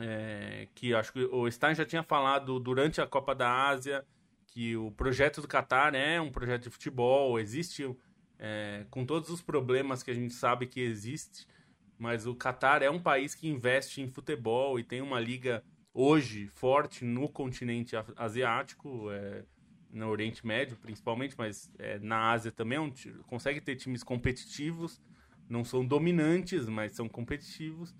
[0.00, 4.04] é, que acho que o Stein já tinha falado durante a Copa da Ásia,
[4.46, 7.94] que o projeto do Catar é um projeto de futebol, existe
[8.38, 11.46] é, com todos os problemas que a gente sabe que existe,
[11.98, 15.62] mas o Catar é um país que investe em futebol e tem uma liga
[15.94, 19.10] hoje forte no continente asiático.
[19.10, 19.44] É,
[19.92, 22.92] no Oriente Médio, principalmente, mas é, na Ásia também é um,
[23.26, 25.00] consegue ter times competitivos,
[25.48, 27.94] não são dominantes, mas são competitivos.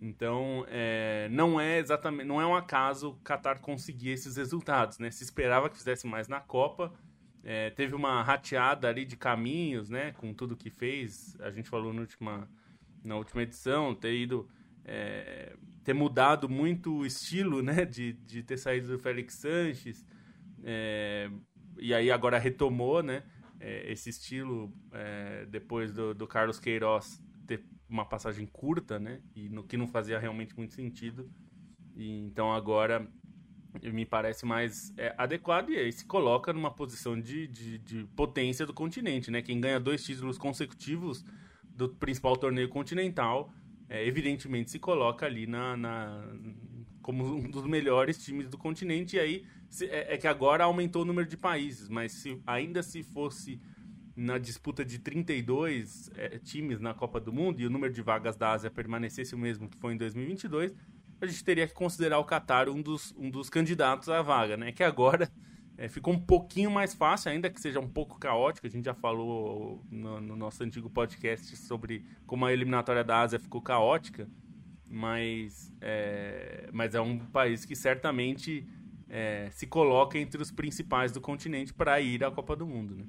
[0.00, 5.10] Então, é, não é exatamente, não é um acaso o Qatar conseguir esses resultados, né?
[5.10, 6.92] Se esperava que fizesse mais na Copa,
[7.42, 10.12] é, teve uma rateada ali de caminhos, né?
[10.12, 12.48] Com tudo que fez, a gente falou na última,
[13.02, 14.48] na última edição, ter ido,
[14.84, 17.84] é, ter mudado muito o estilo, né?
[17.84, 20.04] De, de ter saído do Félix Sanches,
[20.64, 21.30] é,
[21.78, 23.22] e aí agora retomou, né?
[23.60, 29.20] É, esse estilo é, depois do, do, Carlos Queiroz ter uma passagem curta, né?
[29.34, 31.30] E no que não fazia realmente muito sentido.
[31.94, 33.06] E, então agora
[33.82, 38.64] me parece mais é, adequado e aí se coloca numa posição de, de, de, potência
[38.64, 39.42] do continente, né?
[39.42, 41.24] Quem ganha dois títulos consecutivos
[41.62, 43.52] do principal torneio continental,
[43.88, 46.24] é, evidentemente se coloca ali na, na,
[47.02, 49.16] como um dos melhores times do continente.
[49.16, 49.46] E aí
[49.82, 53.60] é, é, que agora aumentou o número de países, mas se ainda se fosse
[54.16, 58.36] na disputa de 32 é, times na Copa do Mundo e o número de vagas
[58.36, 60.72] da Ásia permanecesse o mesmo que foi em 2022,
[61.20, 64.72] a gente teria que considerar o Qatar um dos, um dos candidatos à vaga, né?
[64.72, 65.30] Que agora
[65.76, 68.66] é, ficou um pouquinho mais fácil, ainda que seja um pouco caótico.
[68.66, 73.38] A gente já falou no, no nosso antigo podcast sobre como a eliminatória da Ásia
[73.38, 74.28] ficou caótica,
[74.86, 78.66] mas é, mas é um país que certamente
[79.08, 83.04] é, se coloca entre os principais do continente para ir à Copa do Mundo, né?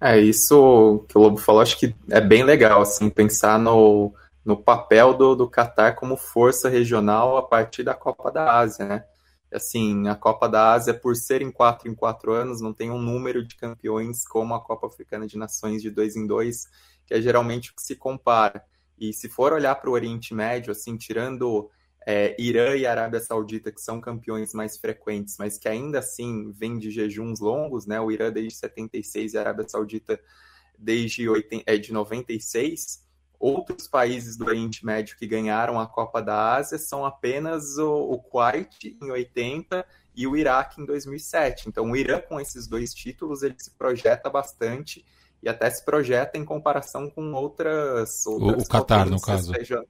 [0.00, 4.56] É, isso que o Lobo falou, acho que é bem legal, assim, pensar no, no
[4.56, 9.04] papel do, do Qatar como força regional a partir da Copa da Ásia, né?
[9.52, 13.00] Assim, a Copa da Ásia, por ser em quatro em quatro anos, não tem um
[13.00, 16.68] número de campeões como a Copa Africana de Nações de dois em dois,
[17.06, 18.62] que é geralmente o que se compara.
[18.98, 21.70] E se for olhar para o Oriente Médio, assim, tirando
[22.10, 26.78] é, Irã e Arábia Saudita, que são campeões mais frequentes, mas que ainda assim vêm
[26.78, 28.00] de jejuns longos, né?
[28.00, 30.18] O Irã desde 76 e a Arábia Saudita
[30.78, 33.06] desde 80, é, de 96.
[33.38, 38.18] Outros países do Oriente Médio que ganharam a Copa da Ásia são apenas o, o
[38.18, 39.84] Kuwait em 80
[40.16, 41.68] e o Iraque em 2007.
[41.68, 45.04] Então, o Irã, com esses dois títulos, ele se projeta bastante
[45.42, 48.24] e até se projeta em comparação com outras.
[48.24, 49.52] outras o, o Qatar, no caso.
[49.52, 49.84] Seja...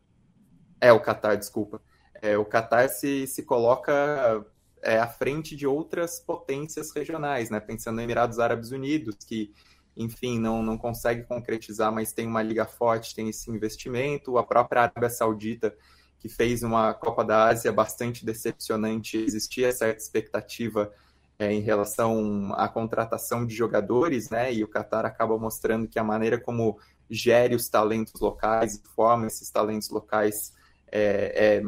[0.81, 1.81] É, o Qatar, desculpa.
[2.21, 4.45] É, o Qatar se, se coloca
[4.83, 7.61] é, à frente de outras potências regionais, né?
[7.61, 9.53] Pensando no Emirados Árabes Unidos, que,
[9.97, 14.39] enfim, não, não consegue concretizar, mas tem uma liga forte, tem esse investimento.
[14.39, 15.75] A própria Arábia Saudita,
[16.19, 20.93] que fez uma Copa da Ásia bastante decepcionante, existia certa expectativa
[21.39, 24.53] é, em relação à contratação de jogadores, né?
[24.53, 26.79] E o Qatar acaba mostrando que a maneira como
[27.09, 30.53] gere os talentos locais forma esses talentos locais
[30.91, 31.63] é, é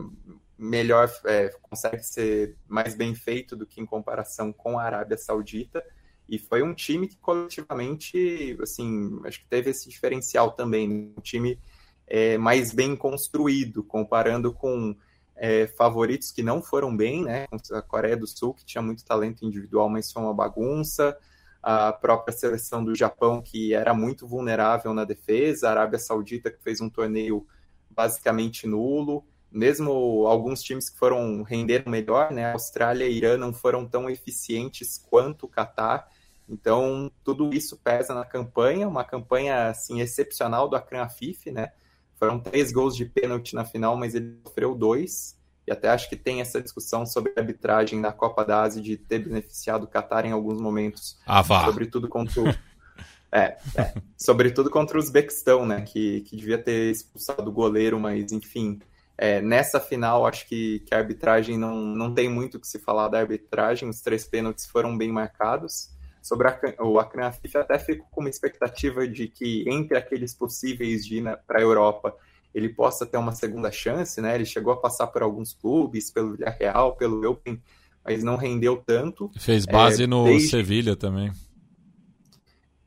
[0.61, 5.83] melhor, é, consegue ser mais bem feito do que em comparação com a Arábia Saudita.
[6.29, 11.13] E foi um time que coletivamente, assim, acho que teve esse diferencial também, né?
[11.17, 11.59] um time
[12.07, 14.95] é, mais bem construído, comparando com
[15.35, 17.47] é, favoritos que não foram bem, né?
[17.73, 21.17] A Coreia do Sul, que tinha muito talento individual, mas foi uma bagunça.
[21.63, 25.69] A própria seleção do Japão, que era muito vulnerável na defesa.
[25.69, 27.47] A Arábia Saudita, que fez um torneio
[27.91, 29.25] basicamente nulo.
[29.51, 32.53] Mesmo alguns times que foram render melhor, né?
[32.53, 36.09] Austrália e Irã não foram tão eficientes quanto o Catar.
[36.49, 41.71] Então, tudo isso pesa na campanha, uma campanha assim excepcional do Akran Afif, né?
[42.17, 45.39] Foram três gols de pênalti na final, mas ele sofreu dois.
[45.67, 48.97] E até acho que tem essa discussão sobre a arbitragem na Copa da Ásia de
[48.97, 51.19] ter beneficiado o Qatar em alguns momentos.
[51.25, 51.65] Ah, vá.
[51.65, 52.49] Sobretudo contra o...
[53.33, 55.83] é, é, sobretudo contra o Uzbequistão, né?
[55.83, 58.81] Que, que devia ter expulsado o goleiro, mas enfim.
[59.23, 62.79] É, nessa final, acho que, que a arbitragem não, não tem muito o que se
[62.79, 63.87] falar da arbitragem.
[63.87, 65.91] Os três pênaltis foram bem marcados
[66.23, 71.05] sobre a, o Akran Afif, até fico com uma expectativa de que entre aqueles possíveis
[71.05, 72.17] de ir para a Europa,
[72.55, 74.35] ele possa ter uma segunda chance, né?
[74.35, 77.61] Ele chegou a passar por alguns clubes, pelo Villarreal, pelo Eupen,
[78.03, 79.31] mas não rendeu tanto.
[79.39, 80.49] Fez base é, no desde...
[80.49, 81.31] Sevilha também.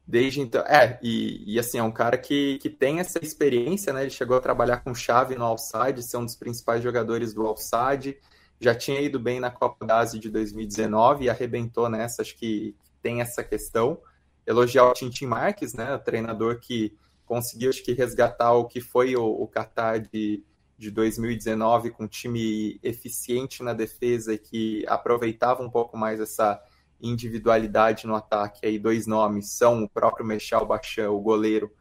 [0.06, 4.02] Desde então, é, e, e, assim, é um cara que, que tem essa experiência, né?
[4.02, 8.18] Ele chegou a trabalhar com chave no Alçade, ser um dos principais jogadores do Alçade,
[8.60, 12.76] já tinha ido bem na Copa da Ásia de 2019 e arrebentou nessa, acho que
[13.02, 14.00] tem essa questão.
[14.46, 19.16] Elogiar o Tintin Marques, né, o treinador que conseguiu acho que resgatar o que foi
[19.16, 20.44] o, o Qatar de,
[20.78, 26.62] de 2019 com um time eficiente na defesa e que aproveitava um pouco mais essa
[27.04, 28.66] individualidade no ataque.
[28.66, 31.72] Aí dois nomes são o próprio Mechal Bachan, o goleiro,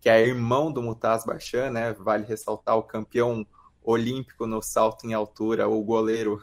[0.00, 1.92] que é irmão do Mutaz Bachan, né?
[1.94, 3.46] Vale ressaltar o campeão
[3.82, 6.42] olímpico no salto em altura, o goleiro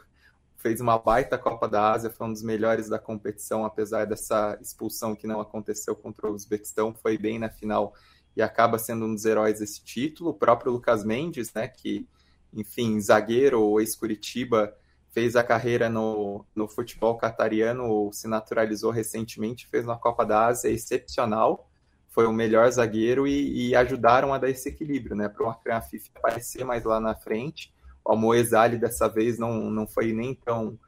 [0.56, 5.14] fez uma baita Copa da Ásia, foi um dos melhores da competição, apesar dessa expulsão
[5.14, 7.92] que não aconteceu contra o Uzbequistão, foi bem na final
[8.36, 10.30] e acaba sendo um dos heróis desse título.
[10.30, 12.06] O próprio Lucas Mendes, né, que,
[12.54, 14.72] enfim, zagueiro, ex-Curitiba,
[15.12, 20.70] fez a carreira no, no futebol catariano, se naturalizou recentemente, fez uma Copa da Ásia
[20.70, 21.70] excepcional,
[22.08, 25.76] foi o melhor zagueiro e, e ajudaram a dar esse equilíbrio, né, para o Akran
[25.76, 27.72] Afif aparecer mais lá na frente
[28.04, 30.78] o Moesali dessa vez não, não foi nem tão,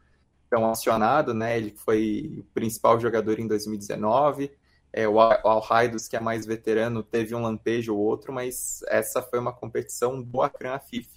[0.51, 1.57] tão acionado, né?
[1.57, 4.51] Ele foi o principal jogador em 2019.
[4.93, 9.39] É, o Al-Haidos, que é mais veterano, teve um lampejo ou outro, mas essa foi
[9.39, 11.09] uma competição do Akran Afif.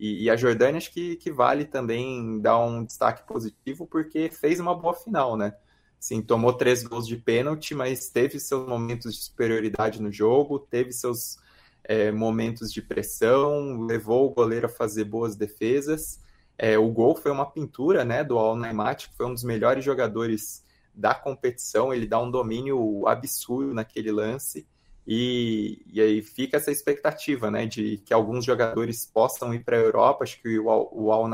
[0.00, 4.58] E, e, a Jordânia acho que, que vale também dar um destaque positivo, porque fez
[4.58, 5.52] uma boa final, né?
[5.98, 10.90] Sim, tomou três gols de pênalti, mas teve seus momentos de superioridade no jogo, teve
[10.90, 11.38] seus
[11.84, 16.18] é, momentos de pressão, levou o goleiro a fazer boas defesas.
[16.56, 19.84] É, o gol foi uma pintura né, do Al Naimat, que foi um dos melhores
[19.84, 21.92] jogadores da competição.
[21.92, 24.66] Ele dá um domínio absurdo naquele lance.
[25.06, 29.80] E, e aí fica essa expectativa né, de que alguns jogadores possam ir para a
[29.80, 30.24] Europa.
[30.24, 31.28] Acho que o, o Al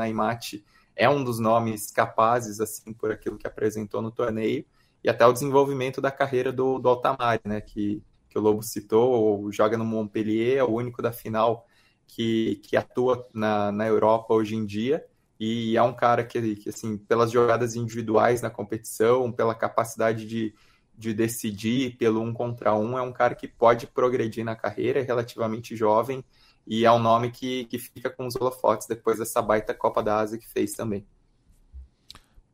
[0.95, 4.65] é um dos nomes capazes, assim, por aquilo que apresentou no torneio.
[5.03, 9.51] E até o desenvolvimento da carreira do, do Altamari, né, que que o Lobo citou,
[9.51, 11.65] joga no Montpellier, é o único da final
[12.05, 15.03] que, que atua na, na Europa hoje em dia.
[15.39, 20.53] E é um cara que, que, assim, pelas jogadas individuais na competição, pela capacidade de,
[20.97, 25.03] de decidir pelo um contra um, é um cara que pode progredir na carreira, é
[25.03, 26.23] relativamente jovem,
[26.65, 30.19] e é um nome que, que fica com os holofotes depois dessa baita Copa da
[30.19, 31.05] Ásia que fez também.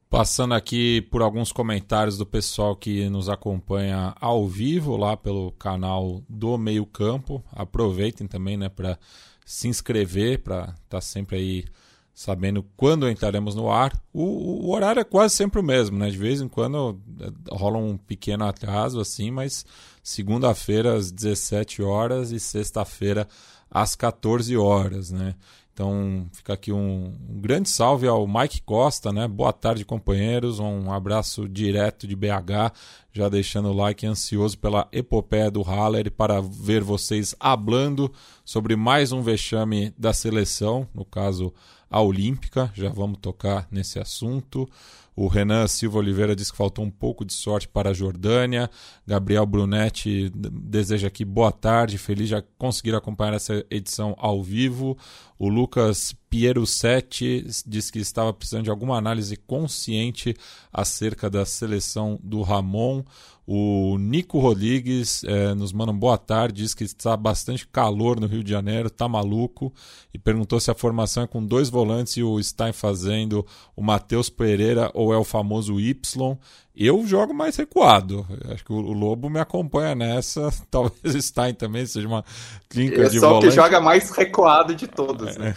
[0.10, 6.22] Passando aqui por alguns comentários do pessoal que nos acompanha ao vivo lá pelo canal
[6.30, 7.44] do Meio Campo.
[7.52, 9.00] Aproveitem também né, para
[9.44, 11.66] se inscrever, para estar tá sempre aí
[12.14, 13.92] sabendo quando entraremos no ar.
[14.14, 16.10] O, o, horário é quase sempre o mesmo, né?
[16.10, 19.66] De vez em quando é, rola um pequeno atraso assim, mas
[20.04, 23.28] segunda-feira às 17 horas e sexta-feira
[23.70, 25.34] às 14 horas, né?
[25.74, 29.28] Então fica aqui um, um, grande salve ao Mike Costa, né?
[29.28, 30.60] Boa tarde, companheiros.
[30.60, 32.72] Um abraço direto de BH,
[33.12, 38.14] já deixando o like ansioso pela epopeia do Haller para ver vocês hablando
[38.46, 41.52] sobre mais um vexame da seleção, no caso
[41.94, 44.68] a Olímpica, já vamos tocar nesse assunto.
[45.16, 48.68] O Renan Silva Oliveira diz que faltou um pouco de sorte para a Jordânia.
[49.06, 54.98] Gabriel Brunetti deseja aqui boa tarde, feliz de conseguir acompanhar essa edição ao vivo.
[55.38, 60.36] O Lucas Piero Sete diz que estava precisando de alguma análise consciente
[60.74, 63.04] acerca da seleção do Ramon.
[63.46, 68.26] O Nico Rodrigues é, nos manda um boa tarde, diz que está bastante calor no
[68.26, 69.72] Rio de Janeiro, tá maluco,
[70.12, 74.28] e perguntou se a formação é com dois volantes e o Stein fazendo o Matheus
[74.28, 76.36] Pereira ou é o famoso Y.
[76.76, 78.26] Eu jogo mais recuado.
[78.52, 80.50] Acho que o Lobo me acompanha nessa.
[80.72, 82.26] Talvez o Stein também seja uma
[82.68, 83.46] clínica de volante.
[83.46, 85.38] É só que joga mais recuado de todos.
[85.38, 85.54] Né?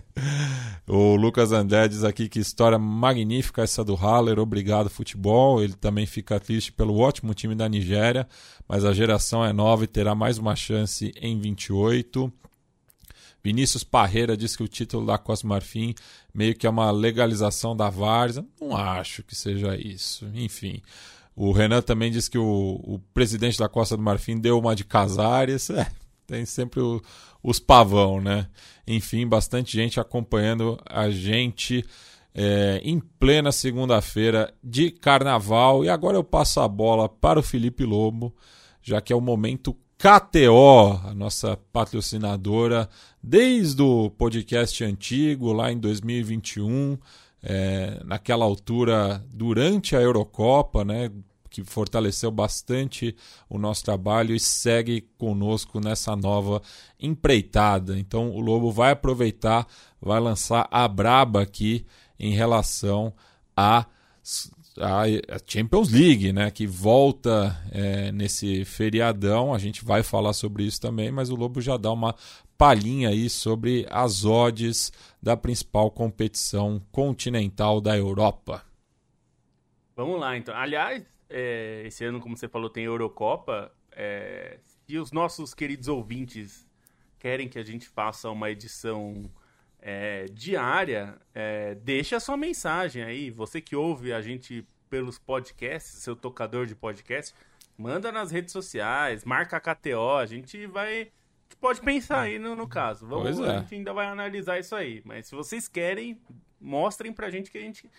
[0.88, 4.38] o Lucas André diz aqui que história magnífica essa do Haller.
[4.38, 5.62] Obrigado, futebol.
[5.62, 8.26] Ele também fica triste pelo ótimo time da Nigéria,
[8.66, 12.32] mas a geração é nova e terá mais uma chance em 28.
[13.42, 15.94] Vinícius Parreira diz que o título da Costa Marfim
[16.38, 18.46] meio que é uma legalização da várzea.
[18.60, 20.24] Não acho que seja isso.
[20.32, 20.80] Enfim.
[21.34, 24.84] O Renan também diz que o, o presidente da Costa do Marfim deu uma de
[24.84, 25.68] Casares.
[25.78, 25.86] É,
[26.26, 27.00] tem sempre o,
[27.42, 28.48] os pavão, né?
[28.86, 31.82] Enfim, bastante gente acompanhando a gente
[32.34, 35.84] é, em plena segunda-feira de carnaval.
[35.84, 38.34] E agora eu passo a bola para o Felipe Lobo,
[38.82, 42.88] já que é o momento KTO, a nossa patrocinadora,
[43.20, 46.96] desde o podcast antigo, lá em 2021,
[47.42, 51.10] é, naquela altura, durante a Eurocopa, né,
[51.50, 53.16] que fortaleceu bastante
[53.48, 56.62] o nosso trabalho e segue conosco nessa nova
[57.00, 57.98] empreitada.
[57.98, 59.66] Então o Lobo vai aproveitar,
[60.00, 61.84] vai lançar a braba aqui
[62.20, 63.12] em relação
[63.56, 63.84] a
[64.80, 69.52] a Champions League, né, que volta é, nesse feriadão.
[69.54, 72.14] A gente vai falar sobre isso também, mas o Lobo já dá uma
[72.56, 78.64] palhinha aí sobre as odds da principal competição continental da Europa.
[79.94, 80.54] Vamos lá, então.
[80.54, 83.72] Aliás, é, esse ano, como você falou, tem Eurocopa.
[83.92, 86.68] É, se os nossos queridos ouvintes
[87.18, 89.28] querem que a gente faça uma edição
[89.90, 93.30] é, diária, é, deixa a sua mensagem aí.
[93.30, 97.34] Você que ouve a gente pelos podcasts, seu tocador de podcast,
[97.74, 101.10] manda nas redes sociais, marca a KTO, a gente vai.
[101.58, 103.06] Pode pensar aí no, no caso.
[103.06, 103.48] Vamos, é.
[103.48, 105.00] A gente ainda vai analisar isso aí.
[105.06, 106.20] Mas se vocês querem,
[106.60, 107.90] mostrem pra gente que a gente,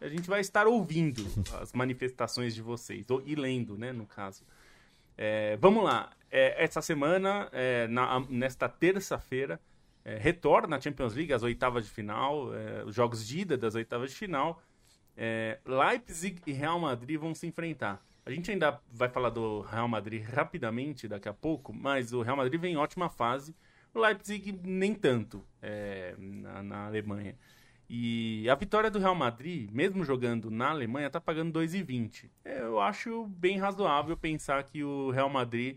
[0.00, 1.26] a gente vai estar ouvindo
[1.60, 3.10] as manifestações de vocês.
[3.10, 4.44] Ou, e lendo, né, no caso.
[5.18, 6.12] É, vamos lá.
[6.30, 9.60] É, essa semana, é, na, nesta terça-feira,
[10.04, 13.74] é, retorna a Champions League, as oitavas de final, é, os jogos de ida das
[13.74, 14.62] oitavas de final.
[15.16, 18.04] É, Leipzig e Real Madrid vão se enfrentar.
[18.24, 22.36] A gente ainda vai falar do Real Madrid rapidamente daqui a pouco, mas o Real
[22.36, 23.54] Madrid vem em ótima fase.
[23.92, 27.36] O Leipzig nem tanto é, na, na, Alemanha.
[27.90, 32.30] E a vitória do Real Madrid, mesmo jogando na Alemanha, está pagando 2,20.
[32.44, 35.76] Eu acho bem razoável pensar que o Real Madrid,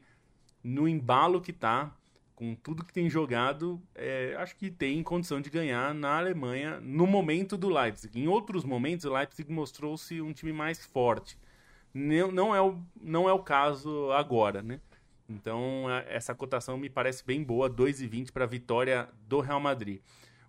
[0.63, 1.93] no embalo que está,
[2.35, 7.07] com tudo que tem jogado, é, acho que tem condição de ganhar na Alemanha no
[7.07, 8.19] momento do Leipzig.
[8.19, 11.37] Em outros momentos, o Leipzig mostrou-se um time mais forte.
[11.93, 14.81] Não, não, é o, não é o caso agora, né?
[15.29, 20.01] Então, essa cotação me parece bem boa, 2,20 para a vitória do Real Madrid.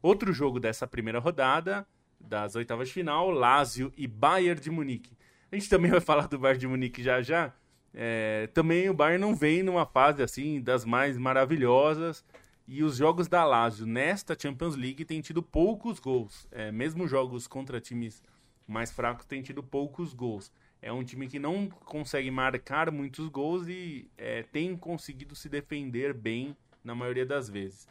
[0.02, 1.86] Outro jogo dessa primeira rodada,
[2.20, 5.16] das oitavas de final, Lazio e Bayern de Munique.
[5.50, 7.54] A gente também vai falar do Bayern de Munique já já,
[7.98, 12.22] é, também o Bayern não vem numa fase assim das mais maravilhosas
[12.68, 16.46] e os jogos da Lazio nesta Champions League têm tido poucos gols.
[16.50, 18.22] É, mesmo jogos contra times
[18.68, 20.52] mais fracos têm tido poucos gols.
[20.82, 26.12] É um time que não consegue marcar muitos gols e é, tem conseguido se defender
[26.12, 27.88] bem na maioria das vezes.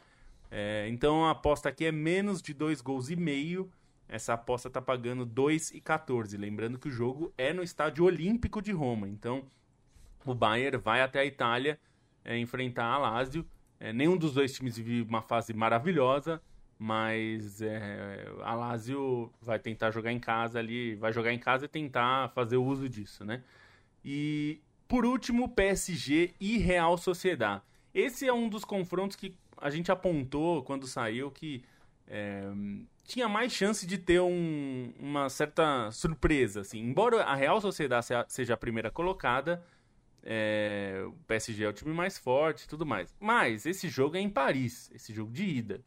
[0.52, 3.68] É, então a aposta aqui é menos de dois gols e meio.
[4.08, 6.38] Essa aposta está pagando 2,14.
[6.38, 9.08] Lembrando que o jogo é no Estádio Olímpico de Roma.
[9.08, 9.44] Então
[10.30, 11.78] o Bayern vai até a Itália
[12.24, 13.46] é, enfrentar a Lazio.
[13.78, 16.40] É, nenhum dos dois times vive uma fase maravilhosa,
[16.78, 21.68] mas é, a Lazio vai tentar jogar em casa ali, vai jogar em casa e
[21.68, 23.42] tentar fazer uso disso, né?
[24.04, 27.62] E por último, PSG e Real Sociedade.
[27.92, 31.64] Esse é um dos confrontos que a gente apontou quando saiu que
[32.06, 32.44] é,
[33.04, 36.78] tinha mais chance de ter um, uma certa surpresa, assim.
[36.78, 39.64] Embora a Real Sociedade seja a primeira colocada,
[40.28, 43.14] é, o PSG é o time mais forte e tudo mais.
[43.20, 45.84] Mas esse jogo é em Paris, esse jogo de ida.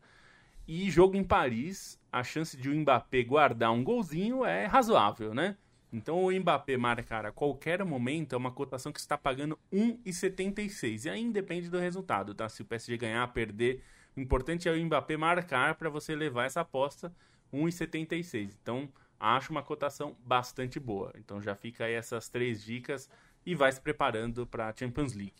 [0.65, 5.57] E jogo em Paris, a chance de o Mbappé guardar um golzinho é razoável, né?
[5.91, 11.05] Então o Mbappé marcar a qualquer momento é uma cotação que está pagando 1,76.
[11.05, 12.47] E aí depende do resultado, tá?
[12.47, 13.83] Se o PSG ganhar, perder,
[14.15, 17.13] O importante é o Mbappé marcar para você levar essa aposta
[17.53, 18.55] 1,76.
[18.61, 21.11] Então, acho uma cotação bastante boa.
[21.17, 23.09] Então, já fica aí essas três dicas
[23.49, 25.33] e vai se preparando para a Champions League.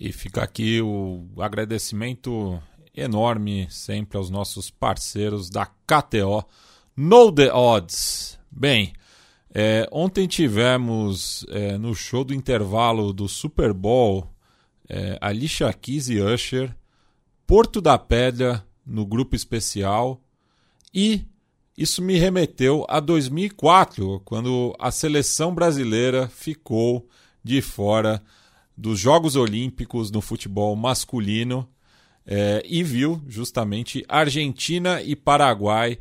[0.00, 2.60] E fica aqui o agradecimento
[2.96, 6.42] enorme sempre aos nossos parceiros da KTO.
[6.96, 8.38] Know the Odds.
[8.50, 8.94] Bem,
[9.52, 14.32] é, ontem tivemos é, no show do intervalo do Super Bowl
[14.88, 16.74] é, Alicia Keys e Usher,
[17.46, 20.18] Porto da Pedra no grupo especial
[20.94, 21.26] e
[21.76, 27.08] isso me remeteu a 2004, quando a seleção brasileira ficou
[27.44, 28.22] de fora
[28.76, 31.68] dos Jogos Olímpicos no futebol masculino
[32.26, 35.98] é, e viu justamente Argentina e Paraguai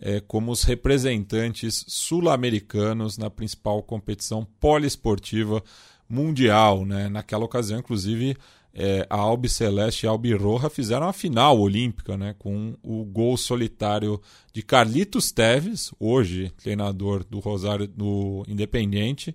[0.00, 5.62] é, como os representantes sul-americanos na principal competição poliesportiva
[6.08, 6.84] mundial.
[6.84, 7.08] Né?
[7.08, 8.36] Naquela ocasião, inclusive,
[8.74, 12.34] é, a Albi Celeste e a Albi Roja fizeram a final olímpica né?
[12.38, 14.20] com o gol solitário
[14.52, 19.34] de Carlitos Teves, hoje treinador do Rosário do Independiente,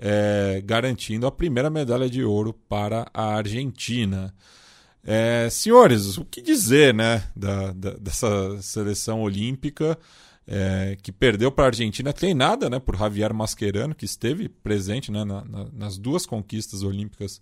[0.00, 4.34] é, garantindo a primeira medalha de ouro para a Argentina.
[5.04, 9.98] É, senhores, o que dizer né, da, da dessa seleção olímpica
[10.46, 15.22] é, que perdeu para a Argentina, treinada né, por Javier Mascherano, que esteve presente né,
[15.24, 17.40] na, na, nas duas conquistas olímpicas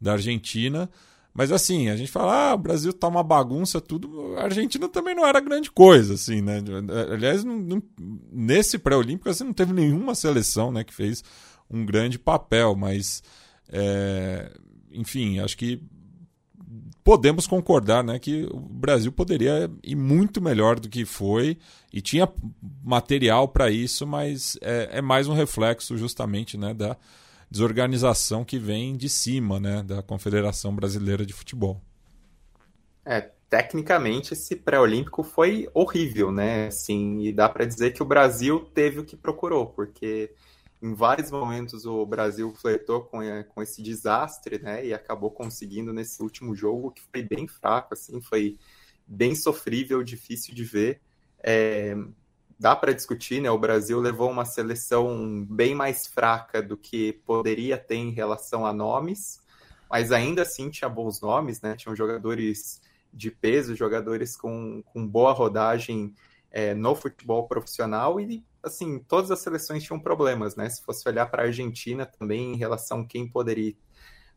[0.00, 0.90] da Argentina.
[1.32, 4.34] Mas assim, a gente fala, ah, o Brasil tá uma bagunça, tudo.
[4.36, 6.62] A Argentina também não era grande coisa, assim, né?
[7.10, 7.82] Aliás, não, não,
[8.30, 11.24] nesse pré-olímpico, assim, não teve nenhuma seleção né, que fez
[11.72, 13.22] um grande papel, mas.
[13.68, 14.52] É,
[14.92, 15.82] enfim, acho que
[17.04, 21.58] podemos concordar né, que o Brasil poderia ir muito melhor do que foi
[21.92, 22.28] e tinha
[22.82, 26.96] material para isso, mas é, é, mais um reflexo justamente né, da
[27.50, 31.80] desorganização que vem de cima né, da Confederação Brasileira de Futebol.
[33.04, 36.68] É, tecnicamente esse pré-olímpico foi horrível, né?
[36.68, 40.30] Assim, e dá para dizer que o Brasil teve o que procurou, porque
[40.82, 44.84] em vários momentos o Brasil flertou com, eh, com esse desastre, né?
[44.84, 48.58] E acabou conseguindo nesse último jogo, que foi bem fraco, assim, foi
[49.06, 51.00] bem sofrível, difícil de ver.
[51.38, 51.94] É,
[52.58, 53.48] dá para discutir, né?
[53.48, 58.72] O Brasil levou uma seleção bem mais fraca do que poderia ter em relação a
[58.72, 59.40] nomes,
[59.88, 61.76] mas ainda assim tinha bons nomes, né?
[61.76, 66.12] Tinham jogadores de peso, jogadores com, com boa rodagem
[66.52, 70.68] é, no futebol profissional e assim, todas as seleções tinham problemas, né?
[70.68, 73.74] Se fosse olhar para a Argentina também em relação a quem poderia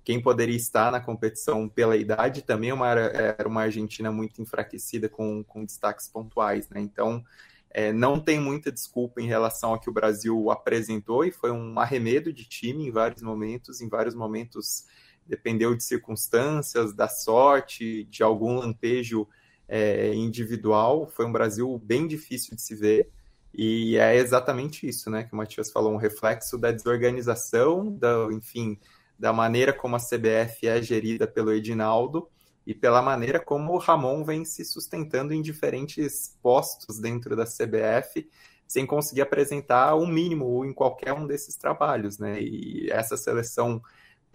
[0.03, 5.43] quem poderia estar na competição pela idade, também uma, era uma Argentina muito enfraquecida com,
[5.43, 6.80] com destaques pontuais, né?
[6.80, 7.26] Então,
[7.72, 11.80] é, não tem muita desculpa em relação ao que o Brasil apresentou e foi um
[11.80, 14.86] arremedo de time em vários momentos, em vários momentos
[15.26, 19.28] dependeu de circunstâncias, da sorte, de algum lampejo
[19.68, 21.07] é, individual.
[21.07, 23.09] Foi um Brasil bem difícil de se ver.
[23.53, 28.78] E é exatamente isso, né, que o Matias falou, um reflexo da desorganização, da, enfim,
[29.18, 32.28] da maneira como a CBF é gerida pelo Edinaldo
[32.68, 38.30] e pela maneira como o Ramon vem se sustentando em diferentes postos dentro da CBF,
[38.68, 42.41] sem conseguir apresentar o um mínimo em qualquer um desses trabalhos, né?
[42.41, 43.82] E essa seleção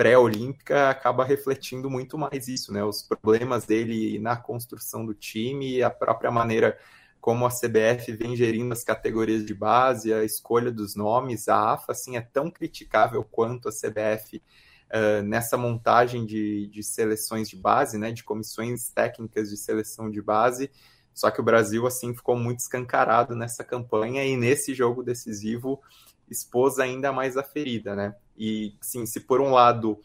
[0.01, 2.83] pré-olímpica acaba refletindo muito mais isso, né?
[2.83, 6.79] Os problemas dele na construção do time, a própria maneira
[7.21, 11.93] como a CBF vem gerindo as categorias de base, a escolha dos nomes, a AFA
[11.93, 14.43] assim, é tão criticável quanto a CBF
[14.89, 20.23] uh, nessa montagem de, de seleções de base, né, de comissões técnicas de seleção de
[20.23, 20.71] base,
[21.13, 25.79] só que o Brasil assim ficou muito escancarado nessa campanha e nesse jogo decisivo
[26.31, 28.15] expôs ainda mais a ferida, né?
[28.37, 30.01] E sim, se por um lado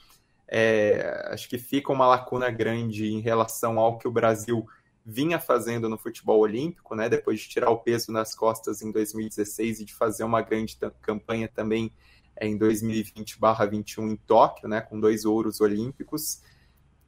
[0.48, 4.66] é, acho que fica uma lacuna grande em relação ao que o Brasil
[5.06, 9.82] vinha fazendo no futebol olímpico, né, depois de tirar o peso nas costas em 2016
[9.82, 11.92] e de fazer uma grande campanha também
[12.36, 16.42] é, em 2020/21 em Tóquio, né, com dois ouros olímpicos.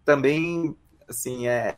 [0.05, 1.75] Também, assim, é,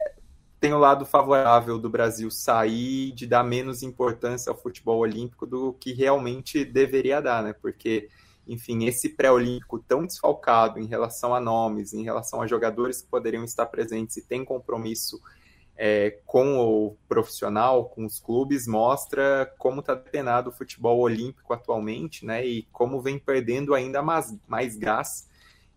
[0.60, 5.74] tem o lado favorável do Brasil sair de dar menos importância ao futebol olímpico do
[5.74, 7.53] que realmente deveria dar, né?
[7.53, 8.10] Porque,
[8.45, 13.43] enfim, esse pré-olímpico tão desfalcado em relação a nomes, em relação a jogadores que poderiam
[13.43, 15.22] estar presentes e tem compromisso
[15.78, 22.26] é, com o profissional, com os clubes, mostra como está depenado o futebol olímpico atualmente,
[22.26, 22.45] né?
[22.45, 25.29] E como vem perdendo ainda mais, mais gás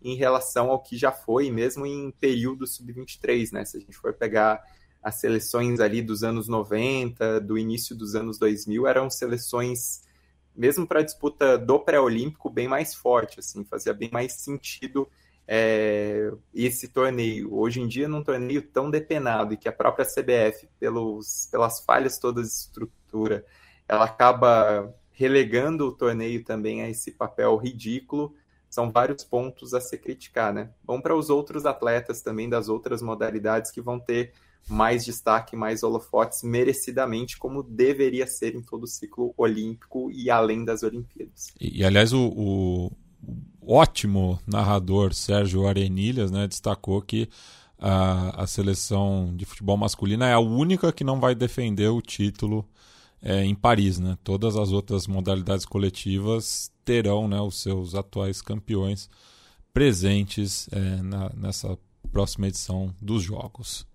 [0.03, 3.63] em relação ao que já foi, mesmo em período sub-23, né?
[3.63, 4.61] Se a gente for pegar
[5.01, 10.01] as seleções ali dos anos 90, do início dos anos 2000, eram seleções,
[10.55, 15.07] mesmo para a disputa do pré-olímpico, bem mais forte, assim, fazia bem mais sentido
[15.47, 20.67] é, esse torneio, hoje em dia, num torneio tão depenado e que a própria CBF,
[20.79, 23.45] pelos, pelas falhas todas de estrutura,
[23.87, 28.33] ela acaba relegando o torneio também a esse papel ridículo,
[28.73, 30.71] são vários pontos a se criticar, né?
[30.83, 34.33] Vamos para os outros atletas também das outras modalidades que vão ter
[34.67, 40.65] mais destaque, mais holofotes, merecidamente, como deveria ser em todo o ciclo olímpico e além
[40.65, 41.53] das Olimpíadas.
[41.61, 42.91] E, e aliás, o, o,
[43.61, 47.29] ótimo narrador Sérgio Arenilhas né, destacou que
[47.77, 52.67] a, a seleção de futebol masculina é a única que não vai defender o título
[53.23, 53.97] é, em Paris.
[53.97, 54.17] Né?
[54.23, 59.09] Todas as outras modalidades coletivas terão né, os seus atuais campeões
[59.73, 61.77] presentes é, na, nessa
[62.11, 63.87] próxima edição dos Jogos.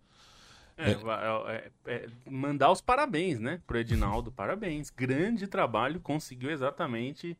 [0.76, 4.90] É, é, é, é, mandar os parabéns, né, pro Edinaldo, parabéns.
[4.90, 7.36] Grande trabalho, conseguiu exatamente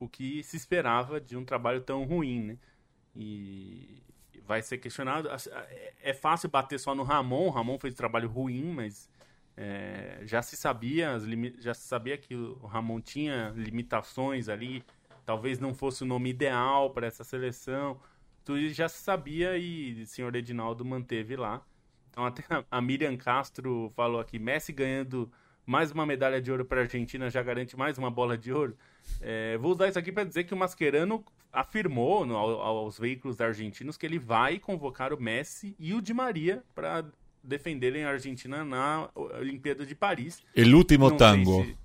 [0.00, 2.58] o que se esperava de um trabalho tão ruim, né?
[3.14, 4.02] E
[4.46, 5.28] vai ser questionado.
[5.28, 7.46] É, é fácil bater só no Ramon.
[7.46, 9.08] O Ramon fez um trabalho ruim, mas
[9.56, 11.18] é, já se sabia,
[11.58, 14.84] já se sabia que o Ramon tinha limitações ali.
[15.24, 18.00] Talvez não fosse o nome ideal para essa seleção.
[18.44, 21.62] Tudo isso já se sabia e o senhor Edinaldo manteve lá.
[22.10, 25.30] Então até a Miriam Castro falou aqui, Messi ganhando
[25.64, 28.76] mais uma medalha de ouro para a Argentina já garante mais uma bola de ouro.
[29.20, 33.96] É, vou usar isso aqui para dizer que o Mascherano afirmou no, aos veículos argentinos
[33.96, 37.04] que ele vai convocar o Messi e o Di Maria para
[37.42, 40.42] defenderem a Argentina na Olimpíada de Paris.
[40.54, 41.62] El último não tango.
[41.62, 41.78] Sei se,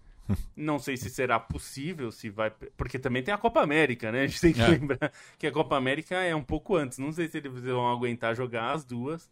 [0.55, 2.51] não sei se será possível, se vai.
[2.75, 4.23] Porque também tem a Copa América, né?
[4.23, 4.67] A gente tem que é.
[4.67, 6.97] lembrar que a Copa América é um pouco antes.
[6.97, 9.29] Não sei se eles vão aguentar jogar as duas.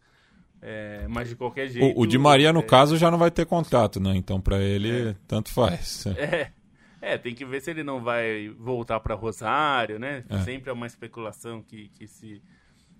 [0.62, 1.96] É, mas de qualquer jeito.
[1.96, 2.62] O, o Di Maria, no é...
[2.62, 4.16] caso, já não vai ter contrato, né?
[4.16, 5.16] Então, para ele, é.
[5.26, 6.04] tanto faz.
[6.16, 6.50] É.
[6.98, 10.24] É, tem que ver se ele não vai voltar para Rosário, né?
[10.28, 10.38] É.
[10.38, 12.42] Sempre é uma especulação que, que se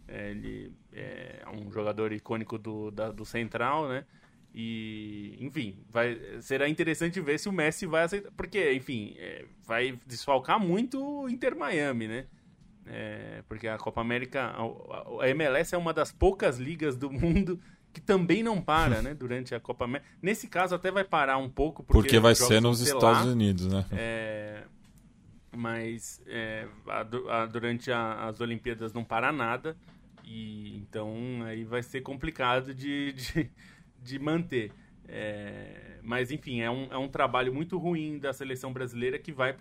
[0.09, 4.05] ele é um jogador icônico do, da, do Central, né?
[4.55, 8.31] E, enfim, vai, será interessante ver se o Messi vai aceitar.
[8.35, 12.25] Porque, enfim, é, vai desfalcar muito o Inter Miami, né?
[12.87, 17.61] É, porque a Copa América, a, a, MLS é uma das poucas ligas do mundo
[17.93, 20.09] que também não para, né, durante a Copa América.
[20.23, 23.67] Nesse caso até vai parar um pouco porque, porque vai ser nos Estados lá, Unidos,
[23.67, 23.85] né?
[23.91, 24.63] É,
[25.55, 29.77] mas é, a, durante as Olimpíadas não para nada
[30.27, 33.51] e então aí vai ser complicado de, de,
[34.03, 34.73] de manter.
[35.09, 39.57] É, mas enfim, é um, é um trabalho muito ruim da seleção brasileira que vai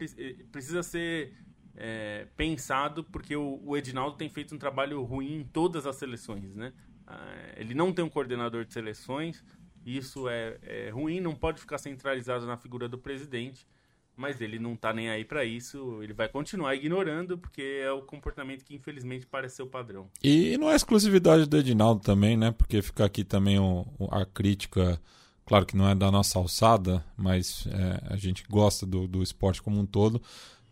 [0.51, 1.33] precisa ser
[1.75, 6.55] é, pensado, porque o, o, Edinaldo tem feito um trabalho ruim em todas as seleções,
[6.55, 6.73] né?
[7.05, 9.43] Ah, ele não tem um coordenador de seleções,
[9.85, 13.67] isso é, é, ruim, não pode ficar centralizado na figura do presidente,
[14.15, 18.01] mas ele não está nem aí para isso, ele vai continuar ignorando, porque é o
[18.01, 20.07] comportamento que infelizmente parece ser o padrão.
[20.23, 22.51] E não é exclusividade do Edinaldo também, né?
[22.51, 25.01] Porque fica aqui também o, a crítica,
[25.45, 29.61] claro que não é da nossa alçada, mas é, a gente gosta do, do esporte
[29.61, 30.21] como um todo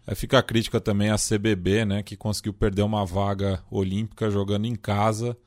[0.05, 4.65] é, fica a crítica também à CBB, né, que conseguiu perder uma vaga olímpica jogando
[4.65, 5.37] em casa,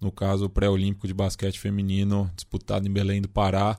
[0.00, 3.78] no caso o pré-olímpico de basquete feminino disputado em Belém do Pará,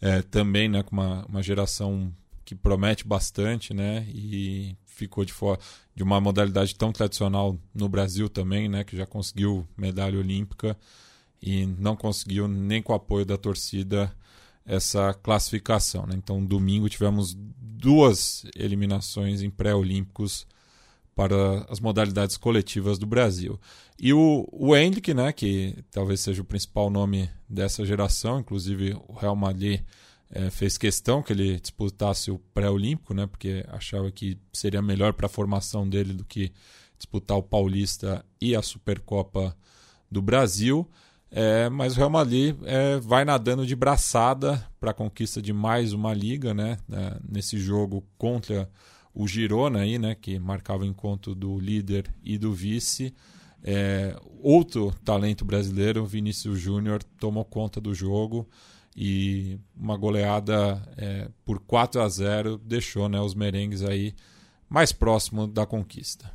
[0.00, 2.12] é, também né, com uma, uma geração
[2.50, 5.56] que promete bastante, né, e ficou de fora
[5.94, 10.76] de uma modalidade tão tradicional no Brasil também, né, que já conseguiu medalha olímpica
[11.40, 14.12] e não conseguiu nem com o apoio da torcida
[14.66, 16.06] essa classificação.
[16.06, 16.16] Né?
[16.16, 20.44] Então, domingo tivemos duas eliminações em pré-olímpicos
[21.14, 23.60] para as modalidades coletivas do Brasil.
[23.96, 29.12] E o, o Hendrick, né, que talvez seja o principal nome dessa geração, inclusive o
[29.12, 29.82] Real Madrid
[30.30, 35.26] é, fez questão que ele disputasse o pré-olímpico, né, porque achava que seria melhor para
[35.26, 36.52] a formação dele do que
[36.96, 39.56] disputar o Paulista e a Supercopa
[40.10, 40.88] do Brasil.
[41.32, 45.92] É, mas o Real Madrid é, vai nadando de braçada para a conquista de mais
[45.92, 46.76] uma liga, né?
[46.92, 48.68] É, nesse jogo contra
[49.14, 50.16] o Girona aí, né?
[50.16, 53.14] Que marcava o encontro do líder e do vice.
[53.62, 58.48] É, outro talento brasileiro, Vinícius Júnior, tomou conta do jogo
[58.96, 64.14] e uma goleada é, por 4 a 0 deixou né, os merengues aí
[64.68, 66.30] mais próximo da conquista.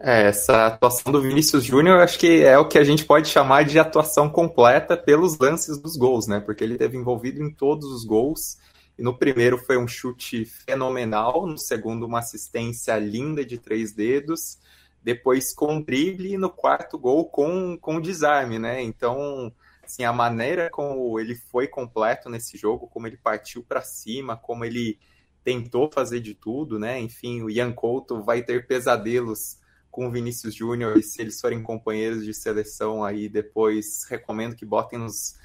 [0.00, 3.64] É, essa atuação do Vinícius Júnior acho que é o que a gente pode chamar
[3.64, 6.38] de atuação completa pelos lances dos gols, né?
[6.38, 8.58] Porque ele teve envolvido em todos os gols.
[8.96, 14.58] E no primeiro foi um chute fenomenal, no segundo uma assistência linda de três dedos,
[15.02, 18.80] depois com drible e no quarto gol com, com desarme, né?
[18.82, 19.52] Então,
[19.88, 24.64] assim, a maneira como ele foi completo nesse jogo, como ele partiu para cima, como
[24.64, 24.98] ele
[25.42, 27.00] tentou fazer de tudo, né?
[27.00, 29.58] Enfim, o Ian Couto vai ter pesadelos
[29.90, 34.66] com o Vinícius Júnior e se eles forem companheiros de seleção aí depois, recomendo que
[34.66, 35.36] botem nos,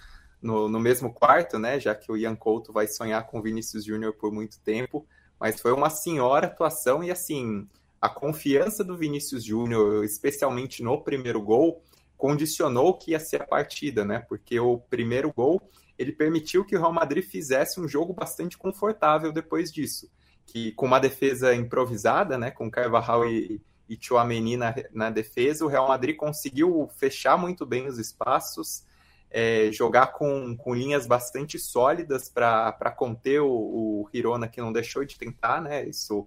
[0.41, 1.79] no, no mesmo quarto, né?
[1.79, 5.07] Já que o Ian Couto vai sonhar com o Vinícius Júnior por muito tempo.
[5.39, 7.65] Mas foi uma senhora atuação e assim,
[8.01, 11.81] a confiança do Vinícius Júnior, especialmente no primeiro gol,
[12.23, 14.19] condicionou que ia ser a partida, né?
[14.29, 15.61] Porque o primeiro gol
[15.99, 20.09] ele permitiu que o Real Madrid fizesse um jogo bastante confortável depois disso.
[20.45, 25.67] Que com uma defesa improvisada, né, com Carvajal e, e Chouameni na, na defesa, o
[25.67, 28.85] Real Madrid conseguiu fechar muito bem os espaços,
[29.29, 35.03] é, jogar com, com linhas bastante sólidas para conter o, o Hirona, que não deixou
[35.03, 36.25] de tentar, né, isso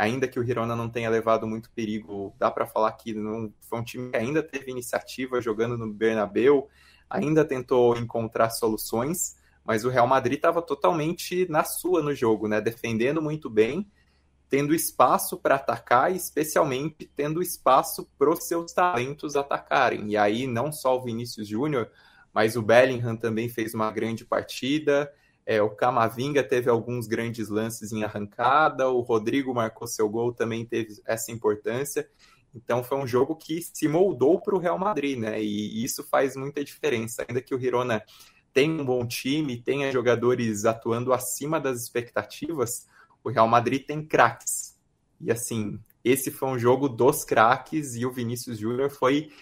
[0.00, 3.80] ainda que o Hirona não tenha levado muito perigo, dá para falar que não, foi
[3.80, 6.70] um time que ainda teve iniciativa jogando no Bernabeu,
[7.08, 12.62] ainda tentou encontrar soluções, mas o Real Madrid estava totalmente na sua no jogo, né?
[12.62, 13.86] Defendendo muito bem,
[14.48, 20.12] tendo espaço para atacar e especialmente tendo espaço para os seus talentos atacarem.
[20.12, 21.90] E aí não só o Vinícius Júnior,
[22.32, 25.12] mas o Bellingham também fez uma grande partida.
[25.50, 30.64] É, o Camavinga teve alguns grandes lances em arrancada, o Rodrigo marcou seu gol, também
[30.64, 32.08] teve essa importância.
[32.54, 35.42] Então foi um jogo que se moldou para o Real Madrid, né?
[35.42, 37.26] E isso faz muita diferença.
[37.28, 38.00] Ainda que o Hirona
[38.52, 42.86] tem um bom time, tenha jogadores atuando acima das expectativas,
[43.24, 44.78] o Real Madrid tem craques.
[45.20, 49.32] E assim, esse foi um jogo dos craques e o Vinícius Júnior foi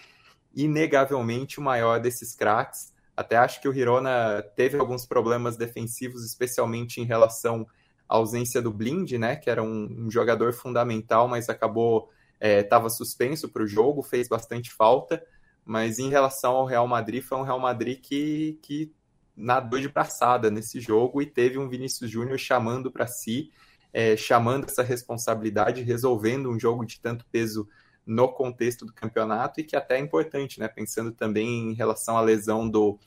[0.55, 2.97] inegavelmente o maior desses craques.
[3.19, 7.67] Até acho que o Hirona teve alguns problemas defensivos, especialmente em relação
[8.07, 12.09] à ausência do Blind, né, que era um, um jogador fundamental, mas acabou
[12.39, 15.21] estava é, suspenso para o jogo, fez bastante falta.
[15.65, 18.93] Mas em relação ao Real Madrid, foi um Real Madrid que, que
[19.35, 23.51] nadou de braçada nesse jogo e teve um Vinícius Júnior chamando para si,
[23.91, 27.67] é, chamando essa responsabilidade, resolvendo um jogo de tanto peso
[28.09, 30.67] no contexto do campeonato e que até é importante, né?
[30.67, 32.97] Pensando também em relação à lesão do,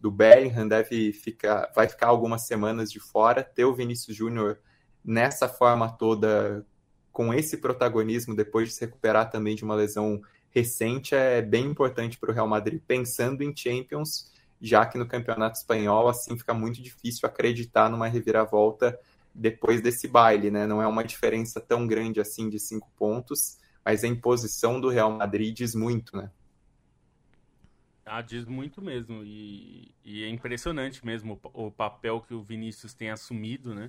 [0.00, 4.58] do Bellingham, deve ficar, vai ficar algumas semanas de fora, ter o Vinícius Júnior
[5.04, 6.66] nessa forma toda,
[7.12, 12.18] com esse protagonismo, depois de se recuperar também de uma lesão recente, é bem importante
[12.18, 16.82] para o Real Madrid, pensando em Champions já que no Campeonato Espanhol, assim, fica muito
[16.82, 18.98] difícil acreditar numa reviravolta
[19.34, 20.66] depois desse baile, né?
[20.66, 25.10] Não é uma diferença tão grande assim de cinco pontos, mas a imposição do Real
[25.10, 26.30] Madrid diz muito, né?
[28.04, 29.24] Ah, diz muito mesmo.
[29.24, 33.88] E, e é impressionante mesmo o, o, papel que o Vinícius tem assumido, né?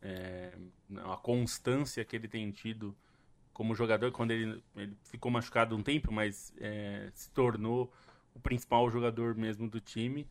[0.00, 0.52] É,
[1.10, 2.94] a constância que ele tem tido
[3.52, 7.92] como jogador, quando ele, ele ficou machucado um tempo, mas é, se tornou
[8.36, 10.24] o principal jogador mesmo do time.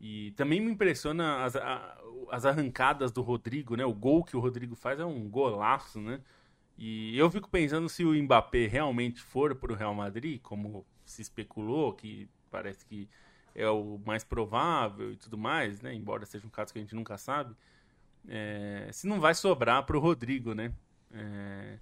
[0.00, 1.54] E também me impressiona as,
[2.32, 3.84] as arrancadas do Rodrigo, né?
[3.84, 6.20] O gol que o Rodrigo faz é um golaço, né?
[6.78, 11.22] E eu fico pensando se o Mbappé realmente for para o Real Madrid, como se
[11.22, 13.08] especulou, que parece que
[13.54, 15.94] é o mais provável e tudo mais, né?
[15.94, 17.54] Embora seja um caso que a gente nunca sabe,
[18.28, 20.72] é, se não vai sobrar para o Rodrigo, né?
[21.12, 21.78] É,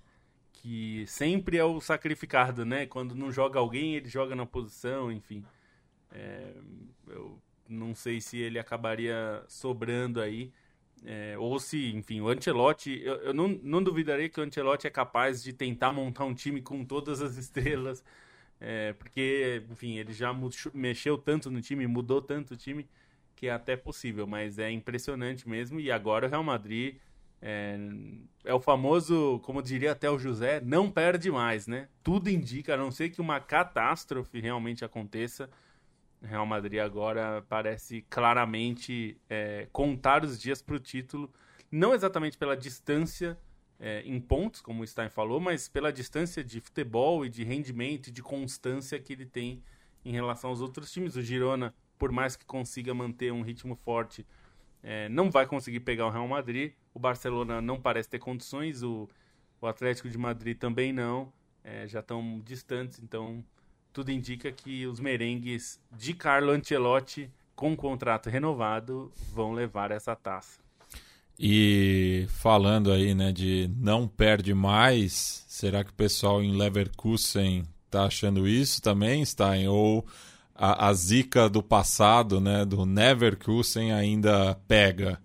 [0.52, 2.86] que sempre é o sacrificado, né?
[2.86, 5.44] Quando não joga alguém, ele joga na posição, enfim.
[6.12, 6.54] É,
[7.08, 10.52] eu não sei se ele acabaria sobrando aí.
[11.04, 14.90] É, ou se, enfim, o Ancelotti, eu, eu não, não duvidaria que o Ancelotti é
[14.90, 18.02] capaz de tentar montar um time com todas as estrelas,
[18.58, 20.34] é, porque, enfim, ele já
[20.72, 22.88] mexeu tanto no time, mudou tanto o time,
[23.36, 25.78] que é até possível, mas é impressionante mesmo.
[25.78, 26.96] E agora o Real Madrid
[27.46, 27.76] é,
[28.42, 31.88] é, o famoso, como diria até o José, não perde mais, né?
[32.02, 35.50] Tudo indica, a não ser que uma catástrofe realmente aconteça,
[36.24, 41.32] Real Madrid agora parece claramente é, contar os dias para o título,
[41.70, 43.38] não exatamente pela distância
[43.78, 48.08] é, em pontos, como o Stein falou, mas pela distância de futebol e de rendimento
[48.08, 49.62] e de constância que ele tem
[50.04, 51.16] em relação aos outros times.
[51.16, 54.26] O Girona, por mais que consiga manter um ritmo forte,
[54.82, 56.72] é, não vai conseguir pegar o Real Madrid.
[56.92, 59.08] O Barcelona não parece ter condições, o,
[59.60, 63.44] o Atlético de Madrid também não, é, já estão distantes, então
[63.94, 70.58] tudo indica que os merengues de Carlo Ancelotti, com contrato renovado, vão levar essa taça.
[71.38, 78.06] E falando aí, né, de não perde mais, será que o pessoal em Leverkusen tá
[78.06, 79.68] achando isso também, Stein?
[79.68, 80.04] Ou
[80.52, 85.20] a, a zica do passado, né, do Neverkusen ainda pega?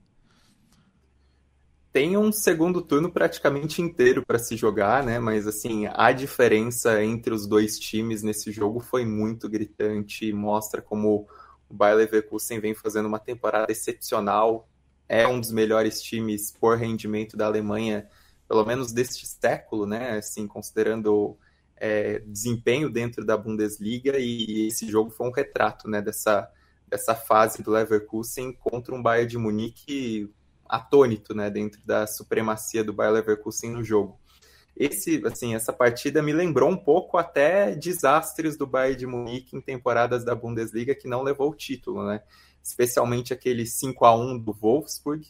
[2.00, 5.20] Tem um segundo turno praticamente inteiro para se jogar, né?
[5.20, 11.28] Mas assim, a diferença entre os dois times nesse jogo foi muito gritante, mostra como
[11.68, 14.70] o Bayer Leverkusen vem fazendo uma temporada excepcional,
[15.10, 18.08] é um dos melhores times por rendimento da Alemanha,
[18.48, 20.20] pelo menos deste século, né?
[20.20, 21.38] Assim, considerando
[21.76, 26.50] é, desempenho dentro da Bundesliga e esse jogo foi um retrato né, dessa,
[26.88, 30.34] dessa fase do Leverkusen contra um Bayern de Munique
[30.70, 34.20] atônito né, dentro da supremacia do Bayern Leverkusen no jogo.
[34.78, 39.60] Esse, assim, essa partida me lembrou um pouco até desastres do Bayern de Munique em
[39.60, 42.22] temporadas da Bundesliga que não levou o título, né?
[42.64, 45.28] Especialmente aquele 5 a 1 do Wolfsburg,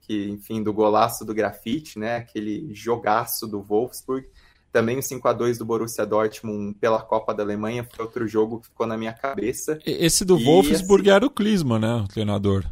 [0.00, 2.16] que, enfim, do golaço do grafite, né?
[2.16, 4.28] Aquele jogaço do Wolfsburg.
[4.70, 8.60] Também o 5 a 2 do Borussia Dortmund pela Copa da Alemanha foi outro jogo
[8.60, 9.78] que ficou na minha cabeça.
[9.84, 11.94] Esse do e, Wolfsburg assim, era o Klinsmann, né?
[11.94, 12.64] O treinador.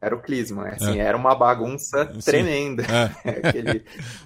[0.00, 1.02] Era o Klinsmann, é, assim, é.
[1.02, 2.20] era uma bagunça Sim.
[2.20, 2.84] tremenda.
[3.24, 3.48] É.
[3.48, 3.84] Aquele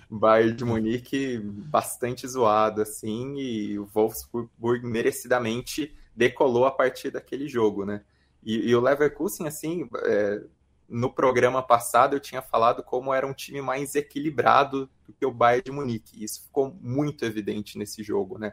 [0.09, 7.85] Bayern de Munique bastante zoado, assim, e o Wolfsburg merecidamente decolou a partir daquele jogo,
[7.85, 8.03] né?
[8.43, 10.43] E, e o Leverkusen, assim, é,
[10.89, 15.33] no programa passado eu tinha falado como era um time mais equilibrado do que o
[15.33, 16.21] Bayern de Munique.
[16.21, 18.53] E isso ficou muito evidente nesse jogo, né?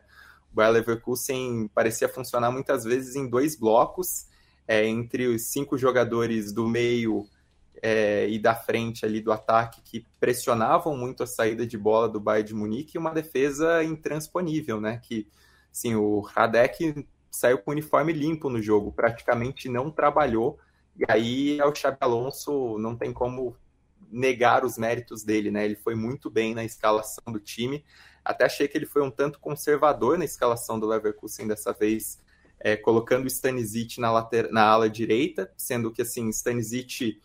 [0.52, 4.28] O Bayern Leverkusen parecia funcionar muitas vezes em dois blocos,
[4.72, 7.28] é, entre os cinco jogadores do meio
[7.82, 12.22] é, e da frente ali do ataque que pressionavam muito a saída de bola do
[12.22, 15.02] Bayern de Munique e uma defesa intransponível, né?
[15.04, 15.28] Que,
[15.74, 20.58] sim, o Radek saiu com o uniforme limpo no jogo, praticamente não trabalhou
[20.98, 23.58] e aí é o Xabi Alonso, não tem como
[24.10, 25.66] negar os méritos dele, né?
[25.66, 27.84] Ele foi muito bem na escalação do time.
[28.24, 32.22] Até achei que ele foi um tanto conservador na escalação do Leverkusen dessa vez,
[32.64, 34.52] é, colocando Stanisic na, later...
[34.52, 37.20] na ala direita, sendo que assim, Stanisic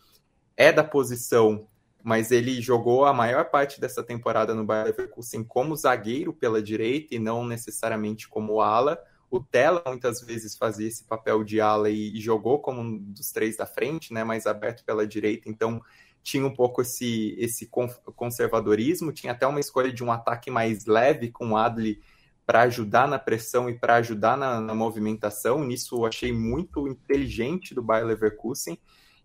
[0.55, 1.67] é da posição,
[2.03, 7.15] mas ele jogou a maior parte dessa temporada no Bayern Leverkusen como zagueiro pela direita
[7.15, 8.97] e não necessariamente como ala.
[9.29, 13.31] O Tela muitas vezes fazia esse papel de ala e, e, jogou como um dos
[13.31, 15.81] três da frente, né, mais aberto pela direita, então
[16.23, 17.69] tinha um pouco esse, esse
[18.15, 22.01] conservadorismo, tinha até uma escolha de um ataque mais leve com o Adli
[22.47, 25.65] para ajudar na pressão e para ajudar na, na, movimentação.
[25.65, 28.79] Nisso eu achei muito inteligente do Bayer Leverkusen.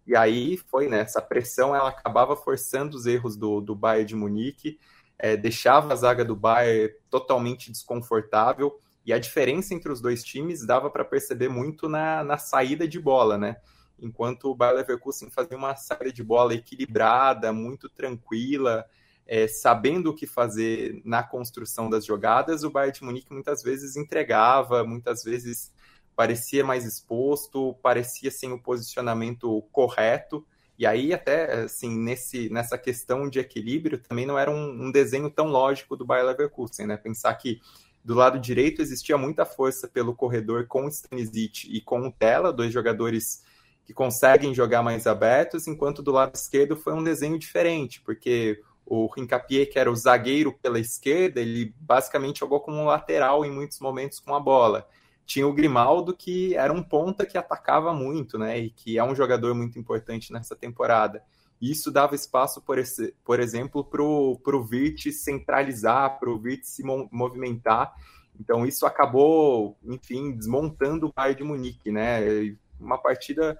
[0.04, 0.98] E aí foi, né?
[0.98, 4.80] Essa pressão ela acabava forçando os erros do, do Bayern de Munique,
[5.16, 8.80] é, deixava a zaga do Bayern totalmente desconfortável.
[9.06, 12.98] E a diferença entre os dois times dava para perceber muito na, na saída de
[12.98, 13.56] bola, né?
[14.00, 18.84] Enquanto o Bayer Leverkusen fazia uma saída de bola equilibrada, muito tranquila,
[19.32, 23.96] é, sabendo o que fazer na construção das jogadas, o Bayern de Munique muitas vezes
[23.96, 25.72] entregava, muitas vezes
[26.14, 30.46] parecia mais exposto, parecia sem o posicionamento correto.
[30.78, 35.30] E aí, até assim, nesse, nessa questão de equilíbrio, também não era um, um desenho
[35.30, 36.98] tão lógico do Bayer Leverkusen, né?
[36.98, 37.58] Pensar que
[38.04, 42.52] do lado direito existia muita força pelo corredor com o Stanisic e com o Tela,
[42.52, 43.42] dois jogadores
[43.86, 49.06] que conseguem jogar mais abertos, enquanto do lado esquerdo foi um desenho diferente, porque o
[49.06, 53.80] Rincapié, que era o zagueiro pela esquerda, ele basicamente jogou como um lateral em muitos
[53.80, 54.88] momentos com a bola.
[55.24, 58.58] Tinha o Grimaldo, que era um ponta que atacava muito, né?
[58.58, 61.22] E que é um jogador muito importante nessa temporada.
[61.60, 66.82] Isso dava espaço, por, esse, por exemplo, para o Virt centralizar, para o Virt se
[66.82, 67.94] movimentar.
[68.38, 72.56] Então, isso acabou, enfim, desmontando o Bayern de Munique, né?
[72.80, 73.56] Uma partida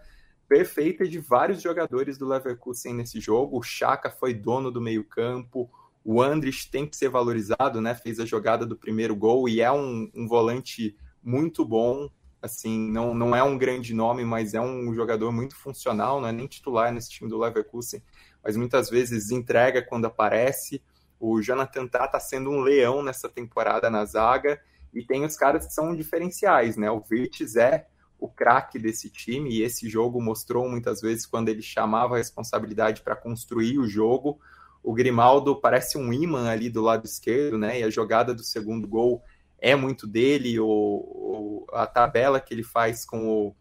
[0.52, 3.56] perfeita de vários jogadores do Leverkusen nesse jogo.
[3.56, 5.70] O Chaka foi dono do meio-campo,
[6.04, 7.94] o Andrich tem que ser valorizado, né?
[7.94, 12.10] Fez a jogada do primeiro gol e é um, um volante muito bom,
[12.42, 16.32] assim, não, não é um grande nome, mas é um jogador muito funcional, não é
[16.32, 18.02] nem titular nesse time do Leverkusen,
[18.44, 20.82] mas muitas vezes entrega quando aparece.
[21.18, 24.60] O Jonathan Tah está sendo um leão nessa temporada na zaga,
[24.92, 26.90] e tem os caras que são diferenciais, né?
[26.90, 27.86] O Virtus é
[28.22, 33.02] o craque desse time, e esse jogo mostrou muitas vezes quando ele chamava a responsabilidade
[33.02, 34.38] para construir o jogo.
[34.80, 37.80] O Grimaldo parece um imã ali do lado esquerdo, né?
[37.80, 39.24] E a jogada do segundo gol
[39.58, 43.56] é muito dele, o, o, a tabela que ele faz com o,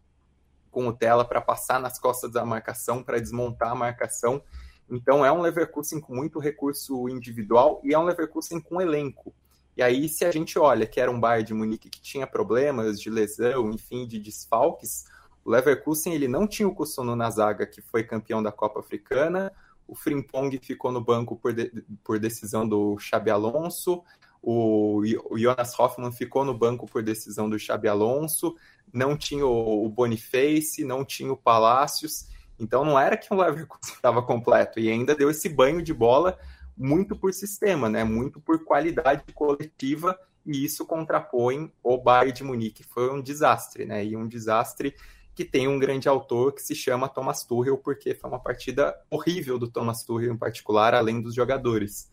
[0.70, 4.44] com o Tela para passar nas costas da marcação, para desmontar a marcação.
[4.88, 9.34] Então é um Leverkusen com muito recurso individual e é um Leverkusen com elenco.
[9.76, 13.00] E aí, se a gente olha que era um Bayern de Munique que tinha problemas
[13.00, 15.06] de lesão, enfim, de desfalques,
[15.44, 19.50] o Leverkusen ele não tinha o Kusunu na zaga, que foi campeão da Copa Africana,
[19.88, 21.70] o Frimpong ficou no banco por, de,
[22.04, 24.02] por decisão do Xabi Alonso,
[24.42, 28.54] o, o Jonas Hoffmann ficou no banco por decisão do Xabi Alonso,
[28.92, 33.94] não tinha o, o Boniface, não tinha o Palácios, então não era que o Leverkusen
[33.96, 36.38] estava completo, e ainda deu esse banho de bola
[36.76, 38.04] muito por sistema, né?
[38.04, 44.04] muito por qualidade coletiva, e isso contrapõe o Bayern de Munique, foi um desastre, né?
[44.04, 44.94] e um desastre
[45.34, 49.58] que tem um grande autor que se chama Thomas Tuchel, porque foi uma partida horrível
[49.58, 52.10] do Thomas Tuchel em particular, além dos jogadores.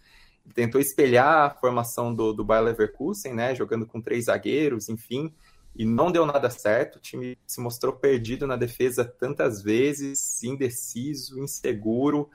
[0.53, 5.33] tentou espelhar a formação do, do Bayer Leverkusen, né, jogando com três zagueiros, enfim,
[5.75, 6.97] e não deu nada certo.
[6.97, 12.29] O time se mostrou perdido na defesa tantas vezes, indeciso, inseguro.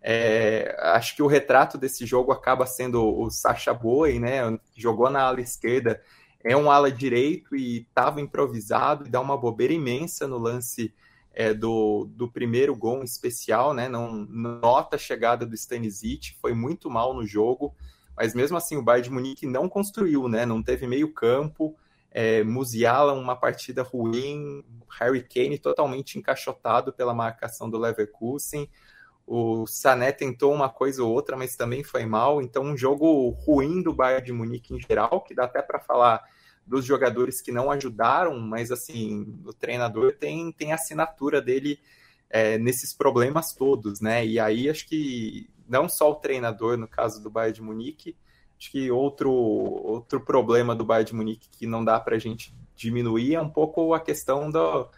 [0.00, 4.58] É, acho que o retrato desse jogo acaba sendo o Sacha Boey, né?
[4.76, 6.00] Jogou na ala esquerda,
[6.42, 10.94] é um ala direito e estava improvisado e dá uma bobeira imensa no lance
[11.32, 13.88] é, do, do primeiro gol especial, né?
[13.88, 17.74] Não nota a chegada do Stanisic, foi muito mal no jogo,
[18.16, 20.46] mas mesmo assim o Bayern de Munique não construiu, né?
[20.46, 21.76] Não teve meio campo.
[22.10, 24.64] É, Musiala uma partida ruim,
[24.98, 28.68] Harry Kane totalmente encaixotado pela marcação do Leverkusen.
[29.30, 32.40] O Sané tentou uma coisa ou outra, mas também foi mal.
[32.40, 36.24] Então, um jogo ruim do Bayern de Munique em geral, que dá até para falar
[36.66, 41.78] dos jogadores que não ajudaram, mas assim, o treinador tem, tem a assinatura dele
[42.30, 44.24] é, nesses problemas todos, né?
[44.24, 48.16] E aí acho que não só o treinador, no caso do Bayern de Munique,
[48.58, 52.54] acho que outro, outro problema do Bayern de Munique que não dá para a gente
[52.74, 54.88] diminuir é um pouco a questão do,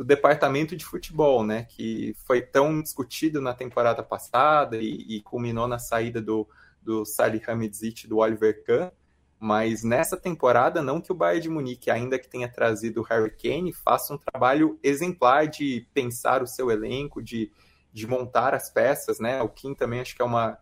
[0.00, 1.64] do departamento de futebol, né?
[1.64, 6.48] Que foi tão discutido na temporada passada e, e culminou na saída do,
[6.80, 8.90] do Salih Hamidzic do Oliver Kahn.
[9.38, 13.30] Mas nessa temporada, não que o Bayern de Munique, ainda que tenha trazido o Harry
[13.30, 17.52] Kane, faça um trabalho exemplar de pensar o seu elenco, de,
[17.92, 19.42] de montar as peças, né?
[19.42, 20.56] O Kim também acho que é uma,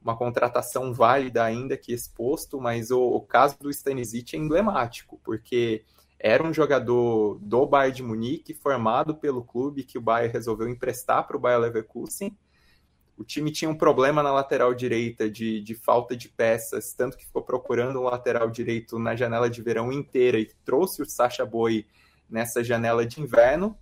[0.00, 5.84] uma contratação válida ainda que exposto, mas o, o caso do Stanisic é emblemático, porque
[6.26, 11.26] era um jogador do Bayern de Munique, formado pelo clube que o Bayern resolveu emprestar
[11.26, 12.34] para o Bayern Leverkusen.
[13.14, 17.26] O time tinha um problema na lateral direita de, de falta de peças, tanto que
[17.26, 21.84] ficou procurando um lateral direito na janela de verão inteira e trouxe o Sacha Boi
[22.26, 23.76] nessa janela de inverno.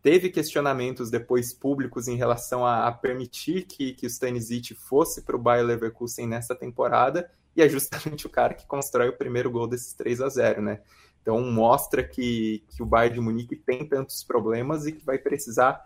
[0.00, 5.34] Teve questionamentos depois públicos em relação a, a permitir que, que o Stanisic fosse para
[5.34, 9.66] o Bayer Leverkusen nessa temporada, e é justamente o cara que constrói o primeiro gol
[9.66, 10.80] desses 3 a 0 né?
[11.28, 15.84] Então mostra que, que o Bayern de Munique tem tantos problemas e que vai precisar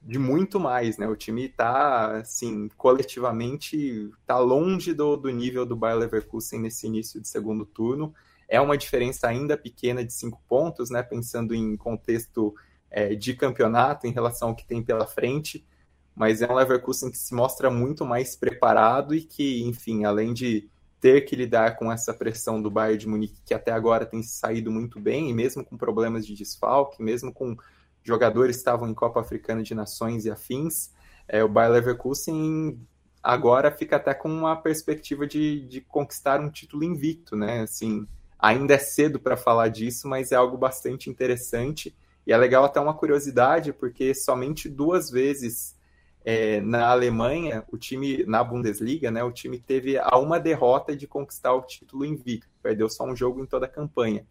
[0.00, 1.08] de muito mais, né?
[1.08, 7.20] O time está, assim, coletivamente, está longe do, do nível do Bayer Leverkusen nesse início
[7.20, 8.14] de segundo turno.
[8.48, 11.02] É uma diferença ainda pequena de cinco pontos, né?
[11.02, 12.54] Pensando em contexto
[12.88, 15.66] é, de campeonato em relação ao que tem pela frente,
[16.14, 20.70] mas é um Leverkusen que se mostra muito mais preparado e que, enfim, além de
[21.00, 24.70] ter que lidar com essa pressão do Bayern de Munique, que até agora tem saído
[24.70, 27.56] muito bem, e mesmo com problemas de desfalque, mesmo com
[28.02, 30.90] jogadores que estavam em Copa Africana de Nações e afins,
[31.28, 32.80] é, o Bayer Leverkusen
[33.22, 37.60] agora fica até com uma perspectiva de, de conquistar um título invicto, né?
[37.60, 38.06] Assim,
[38.38, 41.94] ainda é cedo para falar disso, mas é algo bastante interessante.
[42.26, 45.76] E é legal até uma curiosidade, porque somente duas vezes
[46.24, 51.06] é, na Alemanha, o time, na Bundesliga, né, o time teve a uma derrota de
[51.06, 54.26] conquistar o título invicto, perdeu só um jogo em toda a campanha.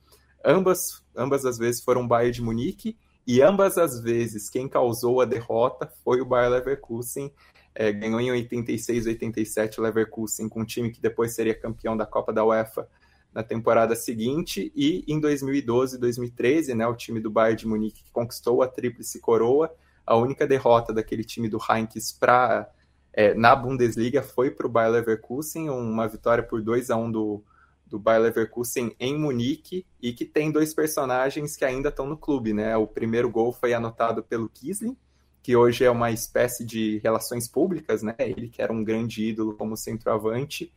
[0.46, 5.26] Ambas, ambas as vezes foram Bayern de Munique, e ambas as vezes quem causou a
[5.26, 7.34] derrota foi o Bayer Leverkusen,
[7.76, 12.06] é, ganhou em 86, 87 o Leverkusen com um time que depois seria campeão da
[12.06, 12.88] Copa da UEFA
[13.34, 18.64] na temporada seguinte, e em 2012, 2013, né, o time do Bayern de Munique conquistou
[18.64, 19.72] a tríplice coroa,
[20.08, 22.72] a única derrota daquele time do Heinz para
[23.12, 27.44] é, na Bundesliga foi para o Bayer Leverkusen, uma vitória por 2 a 1 do,
[27.86, 32.54] do Bayer Leverkusen em Munique e que tem dois personagens que ainda estão no clube,
[32.54, 32.78] né?
[32.78, 34.96] O primeiro gol foi anotado pelo Kisling,
[35.44, 38.16] que hoje é uma espécie de relações públicas, né?
[38.18, 40.72] Ele que era um grande ídolo como centroavante.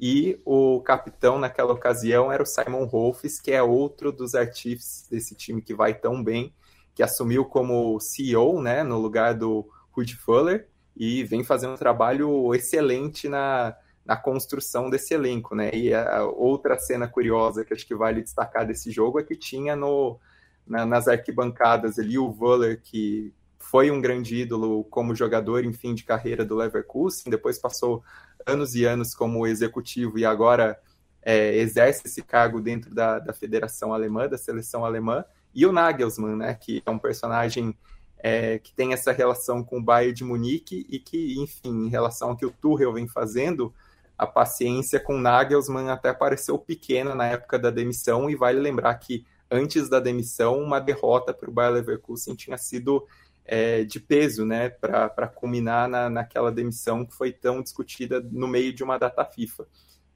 [0.00, 5.36] E o capitão naquela ocasião era o Simon Rolfes, que é outro dos artífices desse
[5.36, 6.52] time que vai tão bem
[6.94, 12.54] que assumiu como CEO, né, no lugar do Rudy Fuller, e vem fazendo um trabalho
[12.54, 13.74] excelente na,
[14.04, 15.70] na construção desse elenco, né?
[15.72, 19.74] E a outra cena curiosa que acho que vale destacar desse jogo é que tinha
[19.74, 20.18] no,
[20.66, 25.94] na, nas arquibancadas ali o Fuller, que foi um grande ídolo como jogador em fim
[25.94, 28.02] de carreira do Leverkusen, depois passou
[28.44, 30.78] anos e anos como executivo e agora
[31.22, 35.24] é, exerce esse cargo dentro da, da Federação Alemã, da seleção alemã,
[35.54, 37.74] e o Nagelsmann, né, que é um personagem
[38.18, 42.30] é, que tem essa relação com o Bayern de Munique e que, enfim, em relação
[42.30, 43.74] ao que o Tuchel vem fazendo,
[44.16, 48.94] a paciência com o Nagelsmann até pareceu pequena na época da demissão e vale lembrar
[48.94, 53.06] que antes da demissão, uma derrota para o Bayer Leverkusen tinha sido
[53.44, 58.72] é, de peso, né, para culminar na, naquela demissão que foi tão discutida no meio
[58.72, 59.66] de uma data FIFA.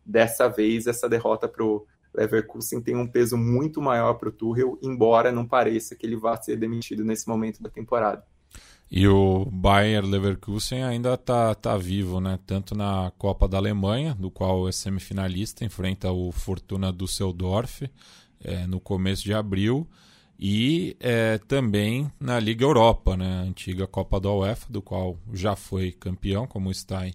[0.04, 1.84] Dessa vez, essa derrota para o
[2.16, 6.36] Leverkusen tem um peso muito maior para o Tuchel, embora não pareça que ele vá
[6.40, 8.24] ser demitido nesse momento da temporada.
[8.90, 12.38] E o Bayer Leverkusen ainda está tá vivo, né?
[12.46, 17.82] Tanto na Copa da Alemanha, do qual é semifinalista, enfrenta o Fortuna Düsseldorf
[18.40, 19.88] é, no começo de abril,
[20.38, 23.40] e é, também na Liga Europa, né?
[23.40, 27.12] A antiga Copa da UEFA, do qual já foi campeão, como o Stein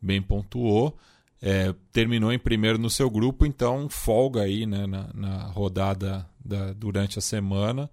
[0.00, 0.96] bem pontuou.
[1.40, 6.72] É, terminou em primeiro no seu grupo, então folga aí né, na, na rodada da,
[6.72, 7.90] durante a semana.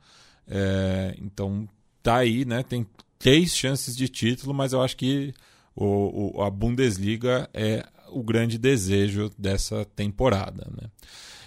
[0.48, 1.68] É, então
[2.02, 2.64] tá aí, né?
[2.64, 2.86] Tem
[3.20, 5.34] três chances de título, mas eu acho que
[5.76, 10.68] o, o, a Bundesliga é o grande desejo dessa temporada.
[10.70, 10.90] Né?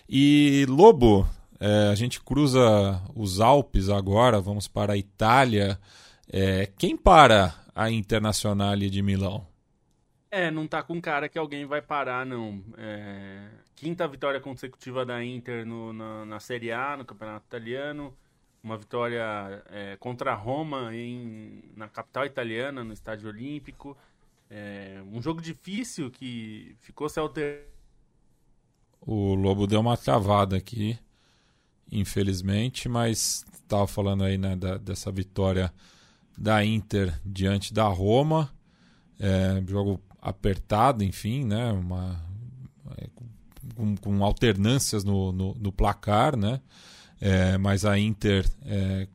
[0.09, 1.27] E Lobo,
[1.61, 5.79] é, a gente cruza os Alpes agora, vamos para a Itália.
[6.31, 9.47] É, quem para a Internazionale de Milão?
[10.37, 12.63] É, não tá com cara que alguém vai parar, não.
[12.77, 13.49] É...
[13.75, 18.17] Quinta vitória consecutiva da Inter no, na, na Série A, no Campeonato Italiano
[18.67, 23.97] uma vitória é, contra a Roma em, na capital italiana, no Estádio Olímpico.
[24.51, 27.63] É, um jogo difícil que ficou se alterando.
[29.01, 30.99] O Lobo deu uma travada aqui,
[31.93, 35.73] infelizmente, mas estava falando aí né, da, dessa vitória
[36.37, 38.53] da Inter diante da Roma.
[39.21, 41.71] É, jogo apertado, enfim, né?
[41.71, 42.21] Uma,
[42.99, 43.07] é,
[43.77, 46.61] com, com alternâncias no, no, no placar, né?
[47.21, 49.07] É, mas a Inter, é,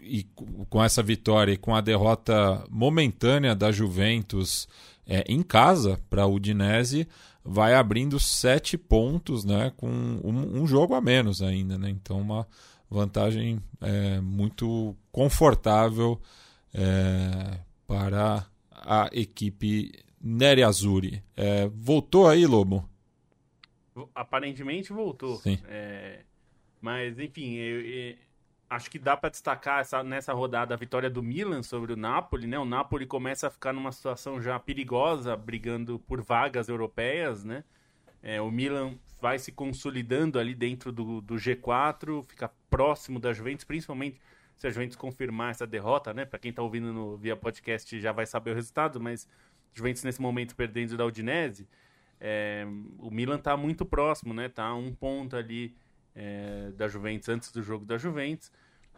[0.00, 0.24] e
[0.68, 4.68] com essa vitória e com a derrota momentânea da Juventus
[5.06, 7.08] é, em casa para a Udinese,
[7.44, 11.76] vai abrindo sete pontos né, com um, um, jogo a menos ainda.
[11.76, 11.90] Né?
[11.90, 12.46] Então, uma
[12.88, 16.20] vantagem é, muito confortável
[16.72, 19.92] é, para a equipe
[20.22, 21.22] Neri Azzurri.
[21.36, 22.88] É, voltou aí, Lobo?
[24.14, 25.36] Aparentemente voltou.
[25.36, 25.58] Sim.
[25.66, 26.20] É,
[26.80, 28.16] mas, enfim, eu, eu,
[28.70, 32.46] acho que dá para destacar essa, nessa rodada a vitória do Milan sobre o Napoli,
[32.46, 32.58] né?
[32.58, 37.64] O Napoli começa a ficar numa situação já perigosa, brigando por vagas europeias, né?
[38.22, 43.64] É, o Milan vai se consolidando ali dentro do, do G4, fica próximo da Juventus,
[43.64, 44.20] principalmente
[44.56, 46.24] se a Juventus confirmar essa derrota, né?
[46.24, 49.28] Para quem está ouvindo no, via podcast já vai saber o resultado, mas
[49.74, 51.68] Juventus nesse momento perdendo da Udinese,
[52.20, 52.64] é,
[52.98, 54.48] o Milan está muito próximo, né?
[54.48, 55.74] Tá um ponto ali
[56.14, 58.52] é, da Juventus antes do jogo da Juventus.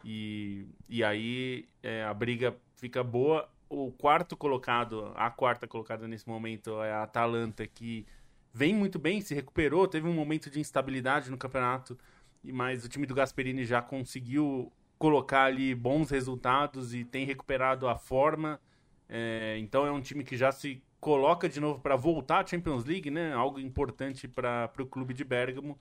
[0.05, 3.49] E, e aí é, a briga fica boa.
[3.69, 8.07] O quarto colocado, a quarta colocada nesse momento é a Atalanta, que
[8.53, 11.99] vem muito bem, se recuperou, teve um momento de instabilidade no campeonato,
[12.43, 17.97] mas o time do Gasperini já conseguiu colocar ali bons resultados e tem recuperado a
[17.97, 18.61] forma.
[19.09, 22.85] É, então é um time que já se coloca de novo para voltar à Champions
[22.85, 23.33] League, né?
[23.33, 25.79] Algo importante para o clube de Bergamo.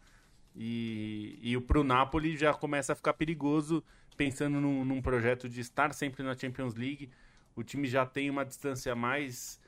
[0.56, 3.84] E, e pro Napoli já começa a ficar perigoso
[4.16, 7.10] pensando num, num, projeto de estar sempre na Champions League.
[7.56, 9.60] O time já tem uma distância mais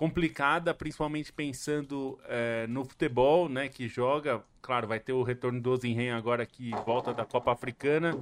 [0.00, 4.42] complicada, principalmente pensando é, no futebol, né, que joga.
[4.62, 8.16] Claro, vai ter o retorno do Ozinhen agora que volta da Copa Africana,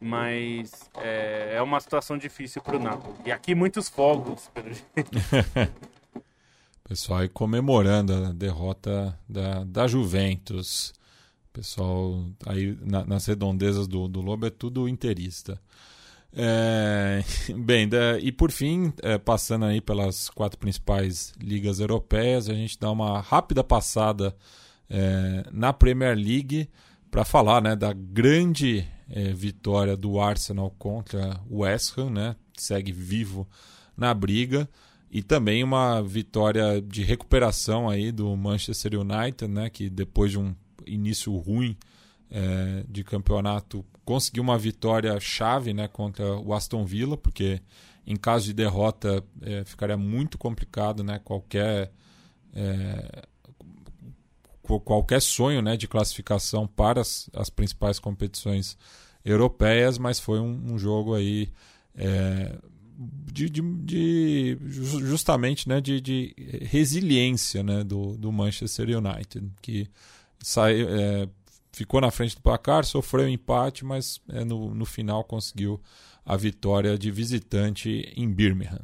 [0.00, 3.14] mas é, é uma situação difícil para o Napoli.
[3.24, 5.12] E aqui muitos fogos, pelo jeito.
[6.82, 10.92] Pessoal aí comemorando a derrota da, da Juventus
[11.52, 15.60] pessoal aí na, nas redondezas do, do Lobo é tudo interista.
[16.34, 17.22] É,
[17.56, 22.78] bem, da, e por fim, é, passando aí pelas quatro principais ligas europeias, a gente
[22.78, 24.34] dá uma rápida passada
[24.88, 26.68] é, na Premier League
[27.10, 32.92] para falar né, da grande é, vitória do Arsenal contra o West Ham, né, segue
[32.92, 33.46] vivo
[33.96, 34.68] na briga,
[35.10, 40.54] e também uma vitória de recuperação aí do Manchester United, né, que depois de um
[40.86, 41.76] início ruim
[42.30, 47.60] é, de campeonato, conseguiu uma vitória chave né, contra o Aston Villa, porque
[48.06, 51.92] em caso de derrota é, ficaria muito complicado né, qualquer,
[52.54, 53.22] é,
[54.62, 58.76] qualquer sonho né, de classificação para as, as principais competições
[59.24, 61.48] europeias, mas foi um, um jogo aí
[61.94, 62.56] é,
[63.32, 69.88] de, de, de, justamente né, de, de resiliência né, do, do Manchester United, que
[70.40, 71.28] saiu, é,
[71.72, 75.80] ficou na frente do placar, sofreu empate, mas é, no, no final conseguiu
[76.24, 78.82] a vitória de visitante em Birmingham.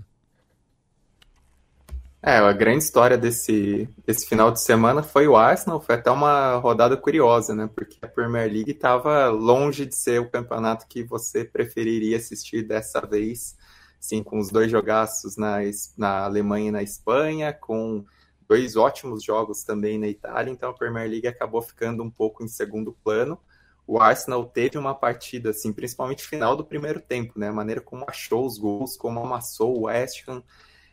[2.21, 6.57] É, a grande história desse, desse final de semana foi o Arsenal, foi até uma
[6.57, 7.71] rodada curiosa, né?
[7.73, 13.01] Porque a Premier League estava longe de ser o campeonato que você preferiria assistir dessa
[13.01, 13.57] vez,
[14.01, 15.59] sim, com os dois jogaços na,
[15.97, 18.05] na Alemanha e na Espanha, com
[18.49, 22.49] dois ótimos jogos também na Itália, então a Premier League acabou ficando um pouco em
[22.49, 23.39] segundo plano.
[23.87, 27.49] o Arsenal teve uma partida, assim, principalmente final do primeiro tempo, né?
[27.49, 30.43] A maneira como achou os gols, como amassou o West Ham,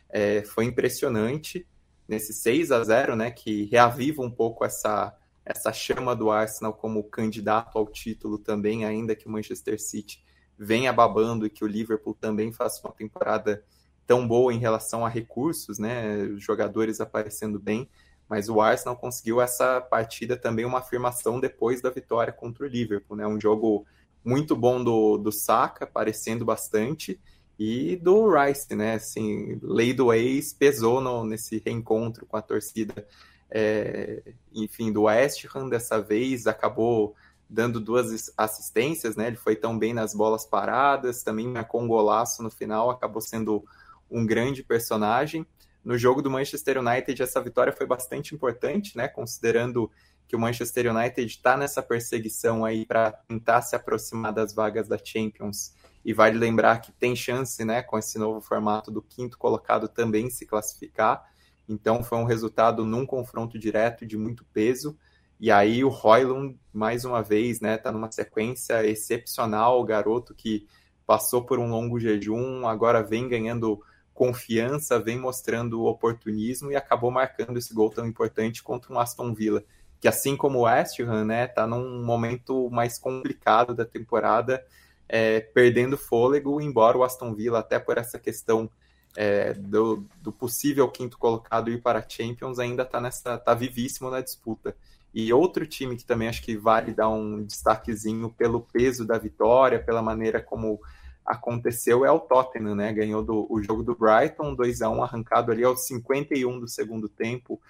[0.08, 1.66] é, foi impressionante.
[2.08, 3.30] Nesse 6 a 0 né?
[3.30, 5.14] Que reaviva um pouco essa,
[5.44, 10.24] essa chama do Arsenal como candidato ao título também, ainda que o Manchester City
[10.58, 13.62] venha babando e que o Liverpool também faça uma temporada
[14.06, 16.22] tão boa em relação a recursos, né?
[16.22, 17.88] Os jogadores aparecendo bem,
[18.28, 23.16] mas o Arsenal conseguiu essa partida também uma afirmação depois da vitória contra o Liverpool,
[23.16, 23.26] né?
[23.26, 23.86] Um jogo
[24.24, 27.20] muito bom do, do Saka, aparecendo bastante,
[27.58, 28.94] e do Rice, né?
[28.94, 33.06] Assim, lei do ex pesou no, nesse reencontro com a torcida,
[33.50, 34.22] é,
[34.52, 37.14] enfim, do West Ham dessa vez, acabou
[37.48, 39.28] dando duas assistências, né?
[39.28, 43.64] Ele foi tão bem nas bolas paradas, também marcou um golaço no final, acabou sendo
[44.10, 45.46] um grande personagem.
[45.84, 49.06] No jogo do Manchester United, essa vitória foi bastante importante, né?
[49.06, 49.90] Considerando
[50.26, 54.98] que o Manchester United está nessa perseguição aí para tentar se aproximar das vagas da
[54.98, 55.72] Champions.
[56.04, 60.30] E vale lembrar que tem chance, né, com esse novo formato do quinto colocado também
[60.30, 61.24] se classificar.
[61.68, 64.96] Então foi um resultado num confronto direto de muito peso.
[65.38, 70.66] E aí o Roylund, mais uma vez, né, tá numa sequência excepcional, o garoto que
[71.06, 73.80] passou por um longo jejum, agora vem ganhando
[74.16, 79.62] confiança, vem mostrando oportunismo e acabou marcando esse gol tão importante contra um Aston Villa,
[80.00, 84.64] que assim como o West Ham, né, tá num momento mais complicado da temporada,
[85.06, 88.70] é, perdendo fôlego, embora o Aston Villa, até por essa questão
[89.14, 94.10] é, do, do, possível quinto colocado ir para a Champions, ainda está nessa, tá vivíssimo
[94.10, 94.74] na disputa.
[95.12, 99.82] E outro time que também acho que vale dar um destaquezinho pelo peso da vitória,
[99.82, 100.80] pela maneira como
[101.26, 102.92] aconteceu, é o Tottenham, né?
[102.92, 107.08] Ganhou do, o jogo do Brighton, 2 a 1 arrancado ali aos 51 do segundo
[107.08, 107.60] tempo,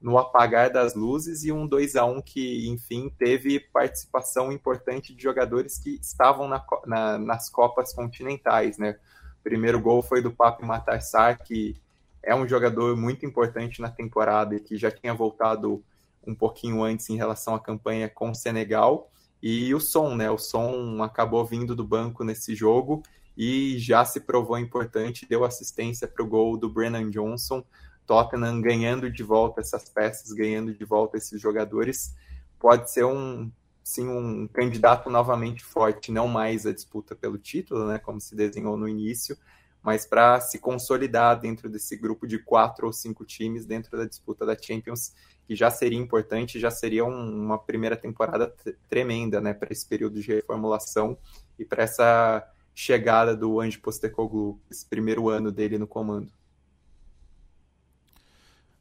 [0.00, 5.22] no apagar das luzes, e um 2 a 1 que, enfim, teve participação importante de
[5.22, 8.98] jogadores que estavam na, na, nas Copas continentais, né?
[9.40, 11.74] O primeiro gol foi do Papi Matarsar, que
[12.22, 15.82] é um jogador muito importante na temporada e que já tinha voltado
[16.26, 19.10] um pouquinho antes em relação à campanha com o Senegal.
[19.42, 20.30] E o Som, né?
[20.30, 23.02] O Som acabou vindo do banco nesse jogo
[23.36, 27.62] e já se provou importante, deu assistência para o gol do Brennan Johnson.
[28.06, 32.14] Tottenham ganhando de volta essas peças, ganhando de volta esses jogadores,
[32.58, 33.50] pode ser um
[33.82, 38.76] sim um candidato novamente forte, não mais a disputa pelo título, né, como se desenhou
[38.76, 39.38] no início,
[39.86, 44.44] mas para se consolidar dentro desse grupo de quatro ou cinco times dentro da disputa
[44.44, 45.14] da Champions
[45.46, 48.52] que já seria importante, já seria um, uma primeira temporada
[48.88, 51.16] tremenda, né, para esse período de reformulação
[51.56, 52.44] e para essa
[52.74, 56.32] chegada do Ange Postecoglou, esse primeiro ano dele no comando.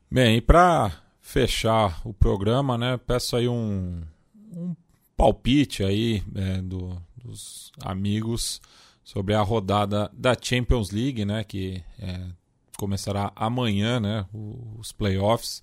[0.09, 4.01] Bem, e para fechar o programa, né, peço aí um,
[4.51, 4.75] um
[5.15, 8.59] palpite aí é, do, dos amigos
[9.05, 12.19] sobre a rodada da Champions League, né, que é,
[12.77, 15.61] começará amanhã, né, os playoffs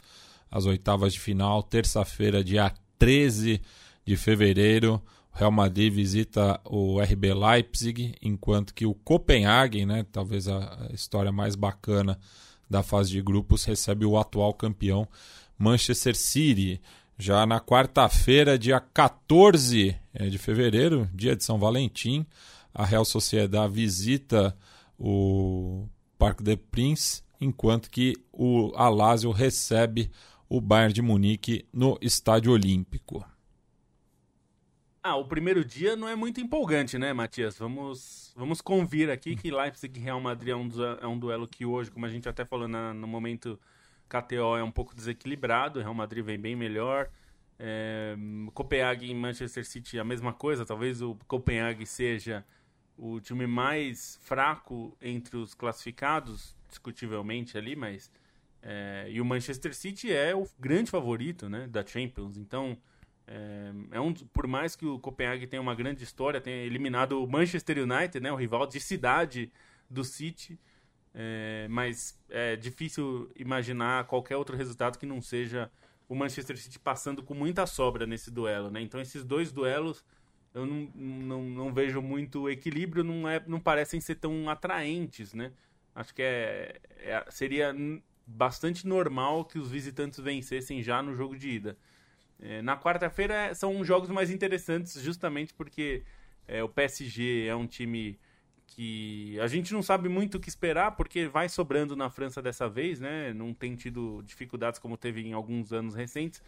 [0.52, 3.62] as oitavas de final, terça-feira, dia 13
[4.05, 5.02] de fevereiro.
[5.35, 11.32] O Real Madrid visita o RB Leipzig, enquanto que o Copenhagen, né, talvez a história
[11.32, 12.19] mais bacana
[12.69, 15.09] da fase de grupos, recebe o atual campeão
[15.59, 16.82] Manchester City.
[17.16, 22.27] Já na quarta-feira, dia 14 é, de fevereiro, dia de São Valentim,
[22.74, 24.57] a Real Sociedade visita
[24.99, 25.89] o
[26.19, 30.11] Parque des Princes, enquanto que o Alásio recebe
[30.49, 33.24] o Bayern de Munique no Estádio Olímpico.
[35.05, 37.59] Ah, o primeiro dia não é muito empolgante, né, Matias?
[37.59, 40.69] Vamos, vamos convir aqui que Leipzig e Real Madrid é um,
[41.01, 43.59] é um duelo que hoje, como a gente até falou na, no momento
[44.09, 45.81] KTO, é um pouco desequilibrado.
[45.81, 47.11] Real Madrid vem bem melhor.
[47.59, 48.15] É,
[48.55, 50.65] Copenhague e Manchester City a mesma coisa.
[50.65, 52.44] Talvez o Copenhague seja
[52.97, 58.10] o time mais fraco entre os classificados, discutivelmente ali, mas
[58.62, 62.36] é, e o Manchester City é o grande favorito né, da Champions.
[62.36, 62.78] Então,
[63.27, 67.27] é, é, um, por mais que o Copenhague tenha uma grande história, tenha eliminado o
[67.28, 69.51] Manchester United, né, o rival de cidade
[69.90, 70.59] do City,
[71.12, 75.70] é, mas é difícil imaginar qualquer outro resultado que não seja
[76.09, 78.70] o Manchester City passando com muita sobra nesse duelo.
[78.70, 78.81] Né?
[78.81, 80.05] Então, esses dois duelos
[80.55, 85.33] eu não, não, não vejo muito equilíbrio, não, é, não parecem ser tão atraentes.
[85.33, 85.53] Né?
[85.95, 87.74] Acho que é, é seria
[88.27, 91.79] bastante normal que os visitantes vencessem já no jogo de ida.
[92.41, 96.03] É, na quarta-feira são jogos mais interessantes, justamente porque
[96.47, 98.19] é, o PSG é um time
[98.66, 102.69] que a gente não sabe muito o que esperar, porque vai sobrando na França dessa
[102.69, 103.33] vez, né?
[103.35, 106.43] Não tem tido dificuldades como teve em alguns anos recentes.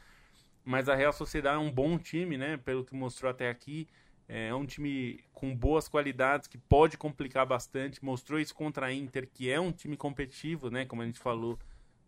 [0.65, 2.57] Mas a Real Sociedade é um bom time, né?
[2.57, 3.87] Pelo que mostrou até aqui.
[4.27, 8.03] É um time com boas qualidades que pode complicar bastante.
[8.03, 10.87] Mostrou isso contra a Inter, que é um time competitivo, né?
[10.87, 11.59] Como a gente falou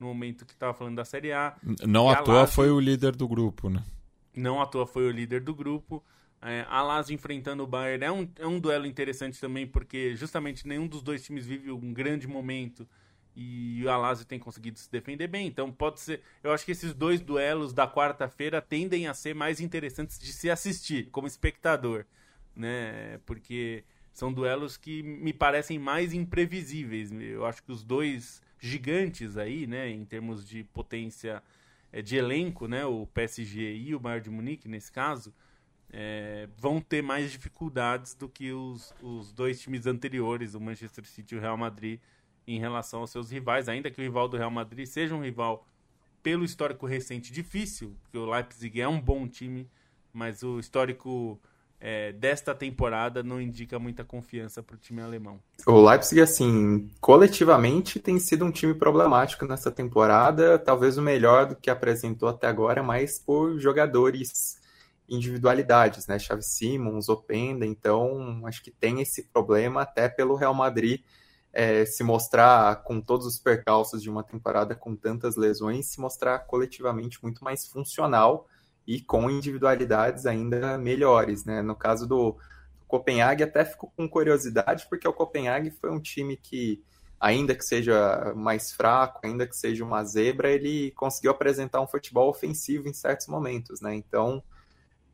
[0.01, 1.55] no momento que estava falando da Série A.
[1.87, 2.55] Não à toa Lazio...
[2.55, 3.85] foi o líder do grupo, né?
[4.35, 6.03] Não à toa foi o líder do grupo.
[6.41, 10.67] É, a Lazio enfrentando o Bayern é um, é um duelo interessante também, porque justamente
[10.67, 12.87] nenhum dos dois times vive um grande momento
[13.37, 15.47] e o Alásio tem conseguido se defender bem.
[15.47, 16.23] Então pode ser.
[16.43, 20.49] Eu acho que esses dois duelos da quarta-feira tendem a ser mais interessantes de se
[20.49, 22.07] assistir como espectador,
[22.55, 23.21] né?
[23.27, 27.13] Porque são duelos que me parecem mais imprevisíveis.
[27.13, 31.43] Eu acho que os dois gigantes aí, né, em termos de potência
[31.93, 35.35] é, de elenco, né, o PSG e o Bayern de Munique nesse caso,
[35.91, 41.35] é, vão ter mais dificuldades do que os, os dois times anteriores, o Manchester City
[41.35, 42.01] e o Real Madrid
[42.47, 45.67] em relação aos seus rivais, ainda que o rival do Real Madrid seja um rival
[46.23, 49.69] pelo histórico recente difícil, porque o Leipzig é um bom time,
[50.13, 51.41] mas o histórico
[51.81, 55.39] é, desta temporada não indica muita confiança para o time alemão.
[55.67, 61.57] O Leipzig, assim, coletivamente tem sido um time problemático nessa temporada, talvez o melhor do
[61.57, 64.61] que apresentou até agora, mas por jogadores
[65.09, 66.19] individualidades, né?
[66.19, 71.01] Xavi Simons, Openda, então acho que tem esse problema até pelo Real Madrid
[71.57, 76.41] é, se mostrar com todos os percalços de uma temporada com tantas lesões, se mostrar
[76.41, 78.47] coletivamente muito mais funcional
[78.87, 81.63] e com individualidades ainda melhores, né?
[81.63, 82.37] No caso do,
[82.87, 86.83] Copenhague, até fico com curiosidade, porque o Copenhague foi um time que,
[87.19, 92.29] ainda que seja mais fraco, ainda que seja uma zebra, ele conseguiu apresentar um futebol
[92.29, 93.95] ofensivo em certos momentos, né?
[93.95, 94.43] Então,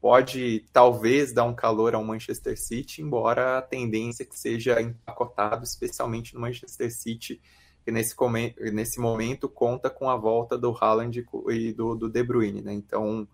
[0.02, 6.34] pode talvez dar um calor ao Manchester City, embora a tendência que seja empacotado, especialmente
[6.34, 7.40] no Manchester City,
[7.84, 8.16] que nesse,
[8.72, 12.72] nesse momento conta com a volta do Haaland e do, do De Bruyne, né?
[12.72, 13.28] Então,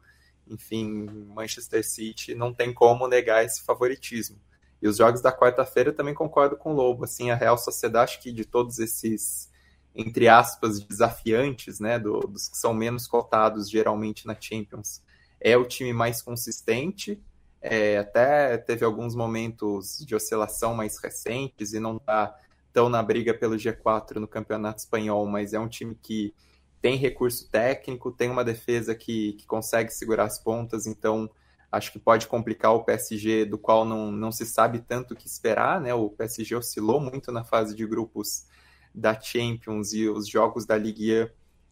[0.46, 4.38] enfim, Manchester City não tem como negar esse favoritismo.
[4.82, 8.22] E os jogos da quarta-feira também concordo com o Lobo, assim, a Real Sociedade, acho
[8.22, 9.48] que de todos esses
[9.94, 15.02] entre aspas, desafiantes, né, do, dos que são menos cotados geralmente na Champions,
[15.40, 17.20] é o time mais consistente.
[17.60, 22.36] É, até teve alguns momentos de oscilação mais recentes e não está
[22.72, 26.34] tão na briga pelo G4 no Campeonato Espanhol, mas é um time que
[26.80, 31.28] tem recurso técnico, tem uma defesa que, que consegue segurar as pontas, então
[31.70, 35.26] acho que pode complicar o PSG, do qual não, não se sabe tanto o que
[35.26, 35.92] esperar, né?
[35.92, 38.46] O PSG oscilou muito na fase de grupos
[38.94, 41.28] da Champions e os jogos da Ligue 1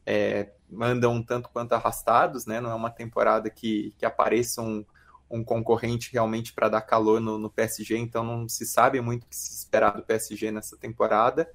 [0.06, 2.60] é, andam um tanto quanto arrastados, né?
[2.60, 4.84] Não é uma temporada que, que apareça um,
[5.28, 9.26] um concorrente realmente para dar calor no, no, PSG, então não se sabe muito o
[9.26, 11.50] que se esperar do PSG nessa temporada.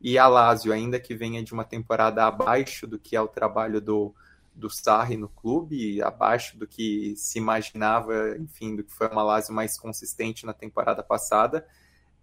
[0.00, 3.80] E a Lazio, ainda que venha de uma temporada abaixo do que é o trabalho
[3.80, 4.12] do,
[4.52, 9.54] do Sarri no clube, abaixo do que se imaginava, enfim, do que foi uma Lazio
[9.54, 11.64] mais consistente na temporada passada,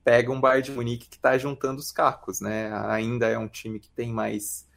[0.04, 2.70] pega um Bayern de Munique que está juntando os cacos, né?
[2.90, 4.68] Ainda é um time que tem mais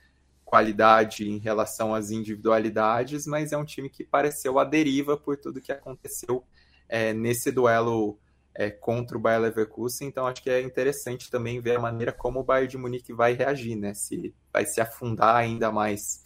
[0.53, 5.63] qualidade em relação às individualidades, mas é um time que pareceu a deriva por tudo
[5.63, 6.45] que aconteceu
[6.87, 8.19] é, nesse duelo
[8.55, 10.07] é, contra o Bayer Leverkusen.
[10.07, 13.33] Então acho que é interessante também ver a maneira como o Bayern de Munique vai
[13.33, 13.95] reagir, né?
[13.95, 16.23] Se vai se afundar ainda mais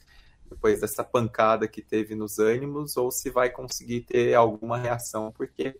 [0.50, 5.76] depois dessa pancada que teve nos ânimos ou se vai conseguir ter alguma reação, porque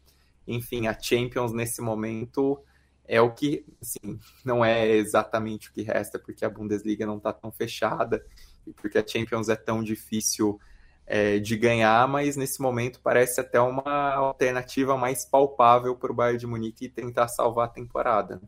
[0.47, 2.63] enfim, a Champions nesse momento
[3.09, 7.33] é o que, assim, não é exatamente o que resta, porque a Bundesliga não está
[7.33, 8.25] tão fechada
[8.67, 10.59] e porque a Champions é tão difícil
[11.07, 16.39] é, de ganhar, mas nesse momento parece até uma alternativa mais palpável para o Bayern
[16.39, 18.41] de Munique tentar salvar a temporada.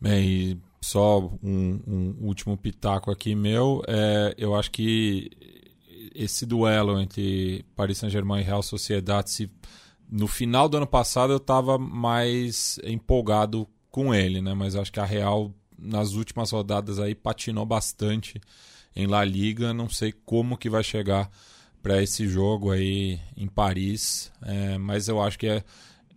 [0.00, 5.30] Bem, e só um, um, último pitaco aqui meu, é, eu acho que
[6.14, 9.50] esse duelo entre Paris Saint-Germain e Real Sociedade se
[10.10, 14.54] no final do ano passado eu estava mais empolgado com ele, né?
[14.54, 18.40] Mas acho que a Real nas últimas rodadas aí patinou bastante
[18.94, 19.74] em La Liga.
[19.74, 21.30] Não sei como que vai chegar
[21.82, 25.62] para esse jogo aí em Paris, é, mas eu acho que é,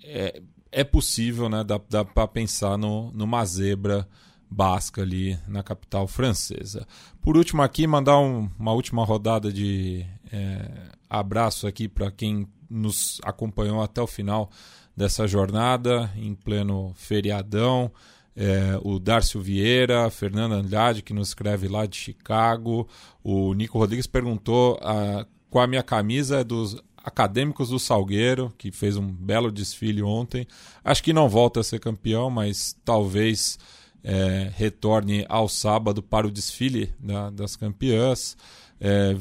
[0.03, 0.41] é,
[0.71, 1.63] é possível, né?
[1.63, 4.07] Dá, dá para pensar no, numa zebra
[4.49, 6.87] basca ali na capital francesa.
[7.21, 13.19] Por último aqui, mandar um, uma última rodada de é, abraço aqui para quem nos
[13.23, 14.49] acompanhou até o final
[14.95, 17.91] dessa jornada, em pleno feriadão.
[18.35, 22.87] É, o Darcio Vieira, Fernando Andrade, que nos escreve lá de Chicago.
[23.23, 28.69] O Nico Rodrigues perguntou a, qual a minha camisa é dos Acadêmicos do Salgueiro, que
[28.69, 30.45] fez um belo desfile ontem.
[30.83, 33.57] Acho que não volta a ser campeão, mas talvez
[34.03, 38.35] é, retorne ao sábado para o desfile da, das campeãs.
[38.79, 39.15] É,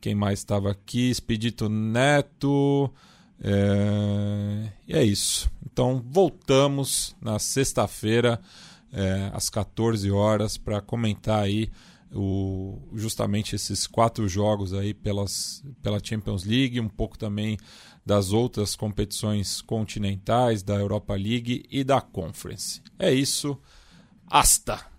[0.00, 1.10] quem mais estava aqui?
[1.10, 2.92] Expedito Neto.
[3.40, 5.50] É, e é isso.
[5.64, 8.40] Então voltamos na sexta-feira,
[8.92, 11.70] é, às 14 horas, para comentar aí
[12.12, 17.58] o, justamente esses quatro jogos aí pelas, pela Champions League, um pouco também
[18.04, 22.80] das outras competições continentais, da Europa League e da Conference.
[22.98, 23.58] É isso.
[24.28, 24.95] Hasta!